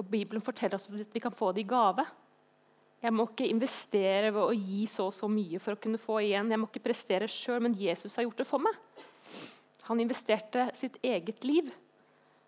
Og 0.00 0.04
Bibelen 0.08 0.42
forteller 0.44 0.76
oss 0.76 0.88
at 0.88 1.12
vi 1.12 1.20
kan 1.20 1.32
få 1.32 1.52
det 1.52 1.62
i 1.62 1.68
gave. 1.68 2.04
Jeg 3.02 3.12
må 3.12 3.28
ikke 3.28 3.48
investere 3.48 4.32
ved 4.32 4.42
å 4.42 4.56
gi 4.56 4.86
så 4.88 5.06
og 5.10 5.14
så 5.14 5.28
mye 5.28 5.60
for 5.60 5.76
å 5.76 5.80
kunne 5.80 6.00
få 6.00 6.18
igjen. 6.24 6.50
Jeg 6.50 6.60
må 6.60 6.68
ikke 6.68 6.84
prestere 6.88 7.28
sjøl, 7.28 7.60
men 7.64 7.76
Jesus 7.76 8.16
har 8.16 8.24
gjort 8.24 8.40
det 8.40 8.48
for 8.48 8.64
meg. 8.64 8.76
Han 9.88 10.00
investerte 10.00 10.70
sitt 10.74 10.96
eget 11.04 11.44
liv 11.44 11.68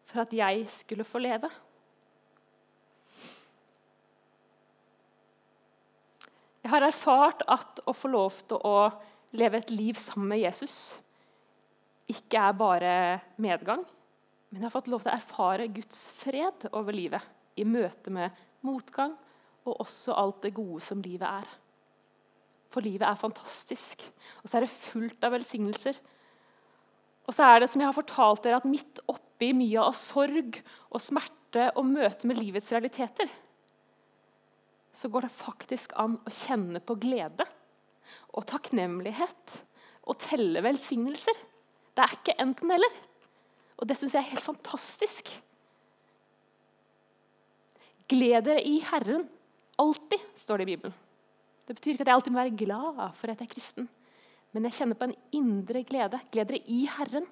for 0.08 0.24
at 0.24 0.32
jeg 0.34 0.64
skulle 0.72 1.06
få 1.06 1.20
leve. 1.22 1.50
Jeg 6.64 6.72
har 6.72 6.84
erfart 6.84 7.44
at 7.48 7.80
å 7.88 7.94
få 7.96 8.10
lov 8.12 8.40
til 8.48 8.60
å 8.66 8.88
leve 9.38 9.60
et 9.60 9.70
liv 9.72 9.96
sammen 10.00 10.32
med 10.32 10.42
Jesus 10.42 10.98
ikke 12.08 12.40
er 12.40 12.56
bare 12.56 12.92
medgang, 13.40 13.82
men 14.48 14.62
jeg 14.62 14.64
har 14.64 14.72
fått 14.72 14.88
lov 14.88 15.04
til 15.04 15.12
å 15.12 15.16
erfare 15.16 15.68
Guds 15.72 16.06
fred 16.16 16.68
over 16.72 16.96
livet 16.96 17.24
i 17.60 17.66
møte 17.68 18.12
med 18.12 18.36
motgang 18.64 19.12
og 19.68 19.82
også 19.84 20.16
alt 20.16 20.40
det 20.46 20.54
gode 20.56 20.80
som 20.84 21.02
livet 21.04 21.28
er. 21.28 21.48
For 22.72 22.84
livet 22.84 23.04
er 23.08 23.20
fantastisk, 23.20 24.04
og 24.40 24.48
så 24.48 24.58
er 24.58 24.64
det 24.64 24.72
fullt 24.72 25.24
av 25.24 25.34
velsignelser. 25.36 26.00
Og 27.28 27.36
så 27.36 27.44
er 27.44 27.60
det 27.60 27.68
som 27.72 27.80
jeg 27.80 27.88
har 27.88 27.96
fortalt 27.96 28.44
dere, 28.44 28.60
at 28.60 28.68
midt 28.68 29.02
oppi 29.08 29.27
mye 29.38 29.82
av 29.82 29.94
sorg 29.96 30.58
og 30.90 31.02
smerte 31.02 31.68
og 31.78 31.86
møte 31.86 32.28
med 32.28 32.40
livets 32.40 32.70
realiteter, 32.74 33.30
så 34.92 35.10
går 35.12 35.26
det 35.26 35.36
faktisk 35.38 35.94
an 36.00 36.16
å 36.26 36.32
kjenne 36.32 36.80
på 36.82 36.96
glede 36.98 37.46
og 38.34 38.46
takknemlighet 38.50 39.58
og 40.08 40.18
telle 40.22 40.62
velsignelser. 40.64 41.36
Det 41.94 42.04
er 42.04 42.16
ikke 42.16 42.38
enten-eller. 42.42 42.96
Og 43.78 43.86
det 43.86 43.98
syns 43.98 44.16
jeg 44.16 44.24
er 44.24 44.32
helt 44.32 44.46
fantastisk. 44.46 45.30
Gled 48.10 48.48
dere 48.48 48.64
i 48.64 48.78
Herren. 48.88 49.28
Alltid, 49.78 50.22
står 50.34 50.58
det 50.58 50.66
i 50.66 50.70
Bibelen. 50.72 50.96
Det 51.68 51.76
betyr 51.76 51.94
ikke 51.94 52.06
at 52.06 52.10
jeg 52.10 52.18
alltid 52.18 52.34
må 52.34 52.40
være 52.40 52.58
glad 52.58 53.00
for 53.20 53.30
at 53.30 53.42
jeg 53.42 53.46
er 53.46 53.52
kristen. 53.52 53.88
Men 54.56 54.64
jeg 54.66 54.78
kjenner 54.78 54.98
på 54.98 55.06
en 55.10 55.18
indre 55.36 55.84
glede. 55.86 56.20
Gled 56.32 56.48
dere 56.48 56.62
i 56.72 56.80
Herren. 56.88 57.28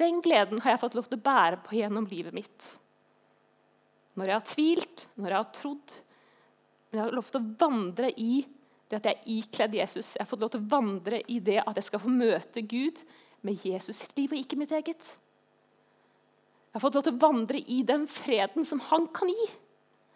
Den 0.00 0.20
gleden 0.24 0.60
har 0.64 0.74
jeg 0.74 0.82
fått 0.82 0.96
lov 0.98 1.06
til 1.08 1.20
å 1.20 1.24
bære 1.24 1.60
på 1.66 1.76
gjennom 1.78 2.06
livet 2.10 2.34
mitt. 2.34 2.66
Når 4.18 4.30
jeg 4.30 4.38
har 4.38 4.48
tvilt, 4.48 5.06
når 5.14 5.30
jeg 5.30 5.40
har 5.40 5.52
trodd. 5.54 5.96
Men 6.90 6.98
jeg 6.98 7.04
har 7.04 7.16
lov 7.18 7.30
til 7.30 7.40
å 7.40 7.52
vandre 7.64 8.10
i 8.20 8.44
det 8.90 8.98
at 8.98 9.08
jeg 9.08 9.18
er 9.18 9.32
ikledd 9.38 9.76
Jesus. 9.78 10.12
Jeg 10.14 10.22
har 10.24 10.30
fått 10.30 10.44
lov 10.44 10.52
til 10.54 10.62
å 10.62 10.72
vandre 10.74 11.20
i 11.30 11.40
det 11.42 11.60
at 11.62 11.78
jeg 11.78 11.88
skal 11.88 12.02
få 12.02 12.12
møte 12.12 12.64
Gud 12.66 13.02
med 13.44 13.66
Jesus 13.66 14.02
sitt 14.02 14.14
liv 14.18 14.32
og 14.32 14.40
ikke 14.40 14.58
mitt 14.60 14.74
eget. 14.74 15.14
Jeg 16.74 16.76
har 16.78 16.82
fått 16.82 16.96
lov 16.98 17.06
til 17.06 17.14
å 17.14 17.22
vandre 17.22 17.60
i 17.70 17.82
den 17.86 18.06
freden 18.10 18.66
som 18.66 18.80
han 18.90 19.06
kan 19.14 19.30
gi, 19.30 19.48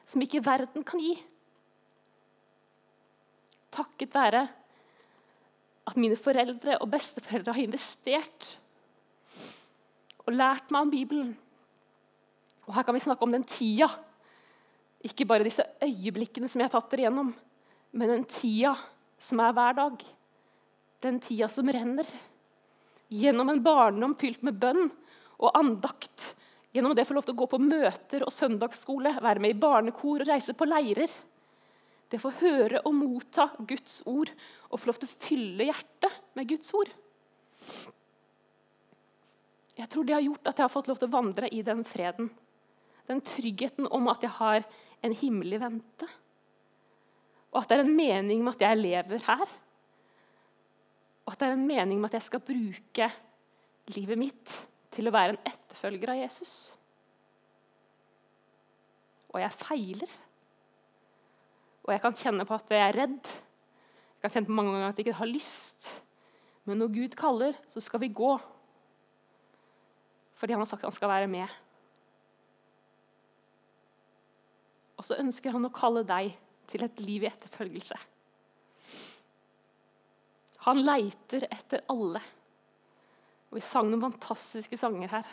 som 0.08 0.22
ikke 0.24 0.42
verden 0.46 0.86
kan 0.86 1.02
gi. 1.02 1.14
Takket 3.74 4.14
være 4.16 4.46
at 5.88 6.00
mine 6.00 6.18
foreldre 6.18 6.80
og 6.82 6.90
besteforeldre 6.92 7.54
har 7.54 7.68
investert 7.68 8.56
og 10.28 10.36
lært 10.36 10.72
meg 10.74 10.84
om 10.84 10.92
Bibelen. 10.92 11.32
Og 12.68 12.74
Her 12.76 12.84
kan 12.84 12.96
vi 12.96 13.00
snakke 13.00 13.24
om 13.24 13.32
den 13.32 13.46
tida. 13.48 13.88
Ikke 15.04 15.26
bare 15.28 15.46
disse 15.46 15.64
øyeblikkene 15.80 16.50
som 16.50 16.60
jeg 16.60 16.68
har 16.68 16.74
tatt 16.74 16.90
dere 16.92 17.06
gjennom, 17.06 17.30
men 17.96 18.12
den 18.12 18.26
tida 18.28 18.74
som 19.18 19.40
er 19.40 19.54
hver 19.56 19.78
dag. 19.78 20.02
Den 21.00 21.20
tida 21.24 21.48
som 21.48 21.70
renner. 21.72 22.08
Gjennom 23.08 23.48
en 23.48 23.62
barndom 23.64 24.16
fylt 24.20 24.42
med 24.44 24.58
bønn 24.60 24.90
og 25.38 25.54
andakt. 25.56 26.34
Gjennom 26.74 26.92
det 26.92 27.06
å 27.06 27.08
få 27.08 27.16
lov 27.16 27.24
til 27.24 27.36
å 27.36 27.40
gå 27.40 27.48
på 27.54 27.62
møter 27.62 28.26
og 28.26 28.34
søndagsskole, 28.34 29.14
være 29.24 29.40
med 29.40 29.54
i 29.54 29.60
barnekor 29.60 30.26
og 30.26 30.28
reise 30.28 30.52
på 30.52 30.68
leirer. 30.68 31.08
Det 32.08 32.20
å 32.20 32.26
få 32.26 32.34
høre 32.42 32.82
og 32.84 32.96
motta 32.96 33.48
Guds 33.68 34.02
ord 34.08 34.32
og 34.68 34.80
få 34.80 34.90
lov 34.90 35.00
til 35.00 35.08
å 35.08 35.20
fylle 35.24 35.70
hjertet 35.70 36.20
med 36.36 36.50
Guds 36.52 36.74
ord. 36.76 36.92
Jeg 39.78 39.86
tror 39.92 40.06
det 40.06 40.16
har 40.16 40.24
gjort 40.24 40.48
at 40.50 40.58
jeg 40.58 40.66
har 40.66 40.74
fått 40.74 40.88
lov 40.90 40.98
til 40.98 41.08
å 41.08 41.14
vandre 41.14 41.50
i 41.54 41.62
den 41.66 41.84
freden. 41.86 42.32
Den 43.06 43.22
tryggheten 43.24 43.86
om 43.94 44.10
at 44.10 44.24
jeg 44.26 44.34
har 44.40 44.64
en 45.06 45.14
himmel 45.14 45.54
i 45.54 45.60
vente. 45.62 46.08
Og 47.52 47.60
at 47.62 47.70
det 47.70 47.78
er 47.78 47.84
en 47.86 47.96
mening 47.96 48.42
med 48.42 48.56
at 48.56 48.64
jeg 48.66 48.80
lever 48.80 49.22
her. 49.28 49.46
Og 51.24 51.32
at 51.32 51.40
det 51.40 51.48
er 51.48 51.56
en 51.56 51.68
mening 51.68 52.00
med 52.00 52.10
at 52.10 52.18
jeg 52.18 52.26
skal 52.26 52.44
bruke 52.44 53.08
livet 53.94 54.20
mitt 54.20 54.56
til 54.92 55.08
å 55.08 55.14
være 55.14 55.36
en 55.36 55.42
etterfølger 55.46 56.12
av 56.12 56.20
Jesus. 56.24 56.54
Og 59.30 59.40
jeg 59.44 59.60
feiler. 59.60 60.18
Og 61.86 61.94
jeg 61.94 62.02
kan 62.04 62.18
kjenne 62.18 62.48
på 62.48 62.56
at 62.58 62.74
jeg 62.74 62.84
er 62.84 63.02
redd. 63.04 63.32
Jeg 64.18 64.24
kan 64.24 64.34
kjenne 64.34 64.50
på 64.50 64.58
mange 64.58 64.74
ganger 64.74 64.90
at 64.90 64.98
jeg 64.98 65.06
ikke 65.06 65.20
har 65.22 65.30
lyst. 65.30 65.92
Men 66.68 66.82
når 66.82 66.96
Gud 66.96 67.14
kaller, 67.16 67.60
så 67.70 67.80
skal 67.80 68.02
vi 68.02 68.10
gå. 68.12 68.34
Fordi 70.38 70.54
han 70.54 70.62
har 70.62 70.70
sagt 70.70 70.86
han 70.86 70.94
skal 70.94 71.10
være 71.10 71.30
med. 71.30 71.56
Og 74.98 75.06
så 75.06 75.18
ønsker 75.18 75.54
han 75.54 75.66
å 75.66 75.74
kalle 75.74 76.04
deg 76.06 76.32
til 76.68 76.84
et 76.84 77.02
liv 77.02 77.24
i 77.24 77.30
etterfølgelse. 77.30 77.98
Han 80.66 80.82
leiter 80.82 81.46
etter 81.48 81.84
alle. 81.90 82.22
Og 83.48 83.56
Vi 83.56 83.64
sang 83.64 83.88
noen 83.88 84.04
fantastiske 84.10 84.76
sanger 84.76 85.14
her. 85.18 85.28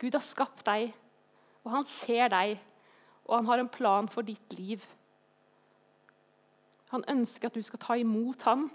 Gud 0.00 0.14
har 0.16 0.24
skapt 0.24 0.64
deg, 0.68 0.92
og 1.64 1.72
han 1.72 1.88
ser 1.88 2.30
deg, 2.32 2.56
og 3.26 3.38
han 3.38 3.48
har 3.50 3.62
en 3.62 3.72
plan 3.72 4.08
for 4.12 4.26
ditt 4.26 4.54
liv. 4.56 4.84
Han 6.92 7.04
ønsker 7.10 7.48
at 7.48 7.56
du 7.56 7.64
skal 7.64 7.82
ta 7.82 7.96
imot 7.98 8.44
han 8.46 8.68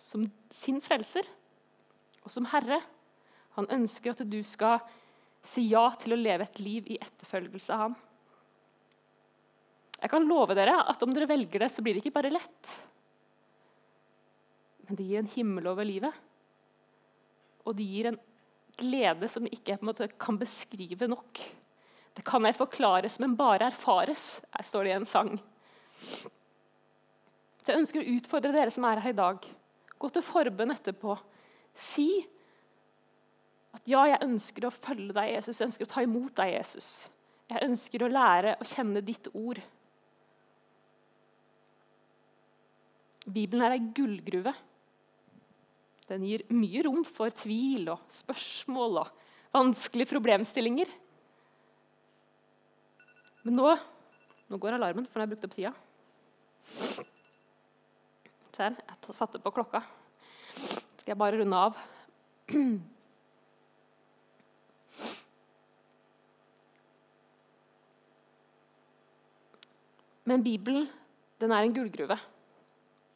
som 0.00 0.24
sin 0.54 0.80
frelser 0.82 1.26
og 2.24 2.30
som 2.32 2.46
herre. 2.48 2.80
Han 3.58 3.68
ønsker 3.80 4.14
at 4.14 4.22
du 4.28 4.40
skal 4.46 4.80
si 5.44 5.66
ja 5.70 5.86
til 5.98 6.14
å 6.14 6.20
leve 6.20 6.46
et 6.46 6.60
liv 6.62 6.88
i 6.92 6.98
etterfølgelse 7.00 7.74
av 7.74 7.84
ham. 7.86 7.98
Jeg 10.00 10.12
kan 10.12 10.28
love 10.28 10.56
dere 10.56 10.78
at 10.88 11.02
om 11.04 11.12
dere 11.12 11.28
velger 11.28 11.64
det, 11.64 11.70
så 11.72 11.84
blir 11.84 11.96
det 11.96 12.04
ikke 12.04 12.16
bare 12.16 12.32
lett. 12.32 12.74
Men 14.88 14.96
det 14.96 15.06
gir 15.06 15.20
en 15.20 15.32
himmel 15.34 15.68
over 15.70 15.86
livet. 15.86 16.16
Og 17.68 17.76
det 17.76 17.84
gir 17.86 18.08
en 18.10 18.20
glede 18.80 19.28
som 19.28 19.48
ikke 19.48 19.76
måte, 19.84 20.08
kan 20.16 20.38
beskrive 20.40 21.08
nok. 21.10 21.42
Det 22.16 22.24
kan 22.26 22.44
jeg 22.48 22.56
forklares, 22.58 23.18
men 23.20 23.36
bare 23.38 23.68
erfares, 23.68 24.40
her 24.56 24.66
står 24.66 24.86
det 24.86 24.92
i 24.92 24.96
en 24.98 25.08
sang. 25.08 25.34
Så 27.60 27.68
Jeg 27.68 27.82
ønsker 27.82 28.00
å 28.00 28.16
utfordre 28.16 28.54
dere 28.56 28.72
som 28.72 28.86
er 28.88 29.02
her 29.04 29.12
i 29.12 29.20
dag. 29.20 29.44
Gå 30.00 30.08
til 30.10 30.24
forbønn 30.24 30.72
etterpå. 30.72 31.14
Si 31.76 32.08
at 33.76 33.86
ja, 33.86 34.02
jeg 34.10 34.24
ønsker 34.26 34.66
å 34.66 34.74
følge 34.74 35.14
deg, 35.14 35.34
Jesus. 35.36 35.60
Jeg 35.60 35.70
ønsker 35.70 35.86
å 35.86 35.92
ta 35.92 36.02
imot 36.02 36.34
deg, 36.40 36.54
Jesus. 36.56 36.88
Jeg 37.50 37.66
ønsker 37.66 38.02
å 38.02 38.10
lære 38.10 38.56
å 38.58 38.66
kjenne 38.66 39.02
ditt 39.04 39.28
ord. 39.34 39.60
Bibelen 43.30 43.62
er 43.66 43.76
ei 43.76 43.84
gullgruve. 43.94 44.52
Den 46.10 46.26
gir 46.26 46.42
mye 46.50 46.82
rom 46.86 47.04
for 47.06 47.30
tvil 47.34 47.92
og 47.92 48.02
spørsmål 48.10 49.02
og 49.04 49.10
vanskelige 49.54 50.10
problemstillinger. 50.10 50.90
Men 53.46 53.56
nå, 53.56 53.70
nå 54.50 54.60
går 54.60 54.76
alarmen, 54.76 55.06
for 55.06 55.18
nå 55.18 55.22
har 55.22 55.28
jeg 55.28 55.34
brukt 55.36 55.46
opp 55.48 55.56
sida. 55.56 55.74
Se 58.50 58.66
jeg 58.66 59.14
satte 59.16 59.40
på 59.40 59.54
klokka. 59.54 59.80
Skal 60.50 61.14
jeg 61.14 61.20
bare 61.22 61.38
runde 61.40 61.66
av. 61.68 61.78
Men 70.30 70.44
Bibelen 70.46 70.86
den 71.40 71.52
er 71.56 71.66
en 71.66 71.74
gullgruve 71.74 72.18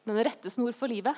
den 0.04 0.18
er 0.20 0.28
rettesnor 0.28 0.74
for 0.76 0.92
livet. 0.92 1.16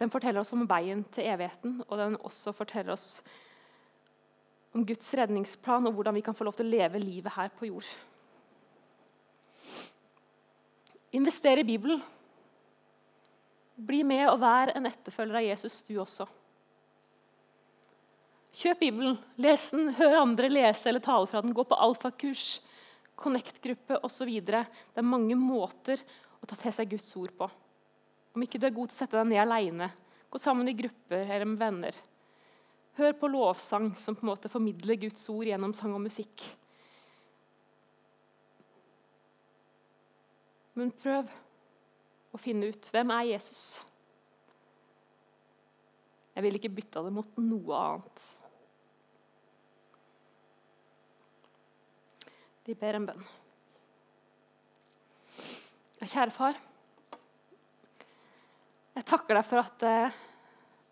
Den 0.00 0.12
forteller 0.12 0.42
oss 0.42 0.52
om 0.56 0.66
veien 0.68 1.02
til 1.12 1.28
evigheten, 1.28 1.80
og 1.88 1.96
den 2.00 2.18
også 2.20 2.52
forteller 2.56 2.94
oss 2.94 3.22
om 4.76 4.84
Guds 4.86 5.08
redningsplan 5.16 5.88
og 5.88 5.96
hvordan 5.96 6.16
vi 6.16 6.24
kan 6.24 6.36
få 6.36 6.46
lov 6.46 6.56
til 6.56 6.68
å 6.68 6.72
leve 6.72 7.00
livet 7.02 7.32
her 7.34 7.50
på 7.56 7.68
jord. 7.68 7.88
Invester 11.16 11.58
i 11.58 11.66
Bibelen. 11.66 12.02
Bli 13.80 14.02
med 14.04 14.26
og 14.28 14.38
vær 14.42 14.74
en 14.76 14.86
etterfølger 14.88 15.40
av 15.40 15.46
Jesus, 15.48 15.80
du 15.88 15.94
også. 16.00 16.28
Kjøp 18.60 18.82
Bibelen, 18.82 19.16
les 19.40 19.64
den, 19.72 19.94
hør 19.96 20.20
andre 20.20 20.50
lese 20.52 20.90
eller 20.90 21.02
tale 21.02 21.28
fra 21.30 21.40
den. 21.42 21.54
Gå 21.56 21.64
på 21.64 21.78
alfakurs, 21.80 22.60
connect-gruppe 23.20 24.00
osv. 24.06 24.30
Det 24.40 24.60
er 24.60 25.06
mange 25.06 25.36
måter 25.38 26.00
å 26.40 26.48
ta 26.48 26.56
til 26.58 26.74
seg 26.74 26.94
Guds 26.94 27.10
ord 27.20 27.34
på. 27.36 27.48
Om 28.34 28.46
ikke 28.46 28.60
du 28.60 28.68
er 28.68 28.74
god 28.74 28.90
til 28.90 28.96
å 28.96 29.00
sette 29.02 29.18
deg 29.18 29.28
ned 29.32 29.42
aleine, 29.42 29.90
gå 30.30 30.38
sammen 30.38 30.70
i 30.70 30.76
grupper 30.78 31.26
eller 31.26 31.48
med 31.48 31.60
venner. 31.60 32.00
Hør 32.98 33.14
på 33.18 33.30
lovsang 33.30 33.92
som 33.98 34.16
på 34.16 34.24
en 34.24 34.32
måte 34.32 34.50
formidler 34.52 34.98
Guds 35.00 35.22
ord 35.32 35.48
gjennom 35.48 35.74
sang 35.76 35.94
og 35.96 36.02
musikk. 36.04 36.44
Men 40.78 40.92
prøv 40.96 41.30
å 42.30 42.38
finne 42.40 42.70
ut 42.70 42.90
hvem 42.94 43.10
er 43.12 43.32
Jesus 43.32 43.62
Jeg 46.30 46.44
ville 46.46 46.60
ikke 46.60 46.72
bytta 46.72 47.02
det 47.04 47.10
mot 47.12 47.40
noe 47.42 47.80
annet. 47.84 48.22
Vi 52.66 52.76
ber 52.76 52.98
en 52.98 53.06
bønn. 53.08 53.28
Kjære 56.00 56.32
far. 56.34 56.58
Jeg 58.96 59.06
takker 59.08 59.36
deg 59.38 59.46
for 59.46 59.62
at 59.62 59.84
eh, 59.86 60.20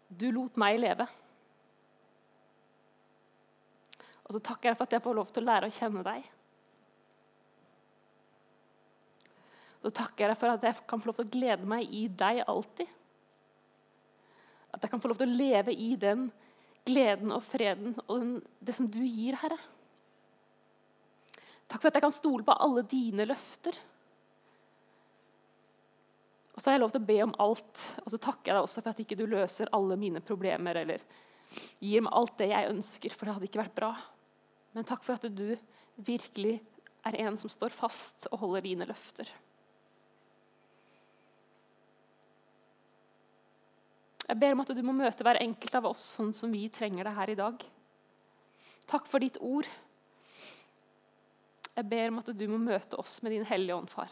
du 0.09 0.31
lot 0.33 0.57
meg 0.61 0.79
leve. 0.81 1.05
Og 4.29 4.37
så 4.37 4.41
takker 4.45 4.71
jeg 4.71 4.79
for 4.79 4.89
at 4.89 4.97
jeg 4.97 5.05
får 5.05 5.17
lov 5.17 5.31
til 5.33 5.45
å 5.45 5.49
lære 5.49 5.69
å 5.69 5.75
kjenne 5.75 6.05
deg. 6.07 6.27
Så 9.83 9.93
takker 9.95 10.29
jeg 10.29 10.41
for 10.41 10.53
at 10.53 10.65
jeg 10.69 10.85
kan 10.89 11.01
få 11.01 11.11
lov 11.11 11.19
til 11.19 11.29
å 11.29 11.33
glede 11.33 11.69
meg 11.69 11.89
i 11.95 12.05
deg 12.09 12.43
alltid. 12.45 12.91
At 14.75 14.85
jeg 14.85 14.93
kan 14.93 15.01
få 15.01 15.13
lov 15.13 15.21
til 15.21 15.31
å 15.31 15.39
leve 15.41 15.73
i 15.73 15.95
den 16.01 16.29
gleden 16.89 17.33
og 17.33 17.45
freden 17.45 17.97
og 18.07 18.15
den, 18.21 18.35
det 18.61 18.75
som 18.77 18.89
du 18.89 19.01
gir, 19.05 19.37
Herre. 19.41 19.59
Takk 21.69 21.83
for 21.83 21.91
at 21.91 21.99
jeg 21.99 22.05
kan 22.07 22.17
stole 22.17 22.47
på 22.47 22.57
alle 22.57 22.85
dine 22.89 23.27
løfter. 23.29 23.77
Og 26.57 26.63
så 26.63 26.71
har 26.71 26.79
jeg 26.79 26.83
lov 26.83 26.95
til 26.95 27.03
å 27.05 27.09
be 27.09 27.19
om 27.23 27.35
alt. 27.45 27.83
Og 28.03 28.11
så 28.11 28.19
takker 28.19 28.51
jeg 28.51 28.57
deg 28.57 28.65
også 28.65 28.83
for 28.83 28.91
at 28.91 29.03
ikke 29.05 29.19
du 29.19 29.27
løser 29.31 29.71
alle 29.77 29.99
mine 30.01 30.23
problemer 30.25 30.81
eller 30.81 31.05
gir 31.81 32.03
meg 32.05 32.17
alt 32.19 32.35
det 32.41 32.49
jeg 32.51 32.73
ønsker, 32.73 33.15
for 33.15 33.29
det 33.29 33.37
hadde 33.37 33.47
ikke 33.49 33.61
vært 33.63 33.77
bra. 33.77 33.93
Men 34.75 34.89
takk 34.89 35.05
for 35.07 35.17
at 35.17 35.29
du 35.33 35.53
virkelig 36.03 36.59
er 37.07 37.21
en 37.25 37.39
som 37.41 37.53
står 37.53 37.77
fast 37.77 38.27
og 38.33 38.43
holder 38.43 38.67
dine 38.67 38.89
løfter. 38.89 39.31
Jeg 44.29 44.37
ber 44.43 44.53
om 44.53 44.61
at 44.61 44.75
du 44.77 44.83
må 44.85 44.93
møte 44.93 45.25
hver 45.25 45.41
enkelt 45.41 45.77
av 45.79 45.87
oss 45.89 46.03
sånn 46.19 46.35
som 46.37 46.53
vi 46.53 46.67
trenger 46.73 47.07
det 47.09 47.15
her 47.17 47.31
i 47.33 47.39
dag. 47.39 47.63
Takk 48.89 49.07
for 49.09 49.25
ditt 49.25 49.39
ord. 49.41 49.69
Jeg 51.79 51.87
ber 51.87 52.09
om 52.11 52.19
at 52.19 52.33
du 52.35 52.49
må 52.51 52.59
møte 52.59 52.99
oss 52.99 53.21
med 53.23 53.37
din 53.37 53.47
Hellige 53.47 53.77
Ånd, 53.77 53.91
far, 53.93 54.11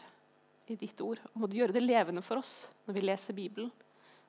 i 0.71 0.77
ditt 0.79 1.01
ord. 1.03 1.19
Og 1.33 1.41
må 1.41 1.49
du 1.51 1.57
gjøre 1.57 1.75
det 1.75 1.83
levende 1.83 2.23
for 2.23 2.39
oss 2.39 2.69
når 2.87 2.95
vi 2.95 3.03
leser 3.03 3.35
Bibelen, 3.35 3.73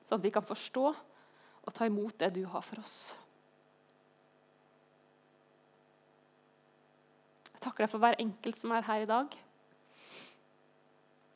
sånn 0.03 0.19
at 0.19 0.25
vi 0.25 0.31
kan 0.35 0.43
forstå 0.43 0.83
og 0.89 1.71
ta 1.75 1.87
imot 1.87 2.17
det 2.19 2.33
du 2.35 2.41
har 2.51 2.65
for 2.65 2.81
oss. 2.83 2.97
Jeg 7.53 7.63
takker 7.63 7.85
deg 7.85 7.93
for 7.93 8.03
hver 8.03 8.19
enkelt 8.19 8.59
som 8.59 8.75
er 8.75 8.87
her 8.87 9.05
i 9.05 9.07
dag. 9.07 9.39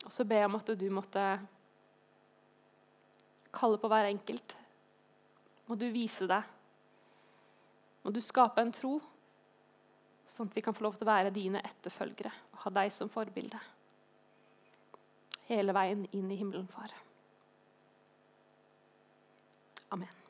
Og 0.04 0.12
så 0.12 0.28
ber 0.28 0.42
jeg 0.42 0.50
om 0.50 0.60
at 0.60 0.74
du 0.76 0.86
måtte 0.92 1.24
kalle 3.54 3.80
på 3.80 3.88
hver 3.88 4.10
enkelt. 4.10 4.56
Må 5.70 5.80
du 5.80 5.88
vise 5.92 6.28
deg. 6.28 6.44
Må 8.04 8.12
du 8.12 8.20
skape 8.20 8.60
en 8.60 8.76
tro, 8.76 8.98
sånn 10.34 10.50
at 10.50 10.56
vi 10.58 10.64
kan 10.66 10.74
få 10.74 10.86
lov 10.88 10.98
til 10.98 11.06
å 11.06 11.12
være 11.12 11.34
dine 11.34 11.62
etterfølgere 11.62 12.32
og 12.52 12.64
ha 12.64 12.74
deg 12.80 12.92
som 12.92 13.10
forbilde. 13.12 13.60
Hele 15.46 15.76
veien 15.76 16.06
inn 16.16 16.30
i 16.32 16.38
himmelen, 16.40 16.66
far. 16.72 16.92
Amen. 19.94 20.23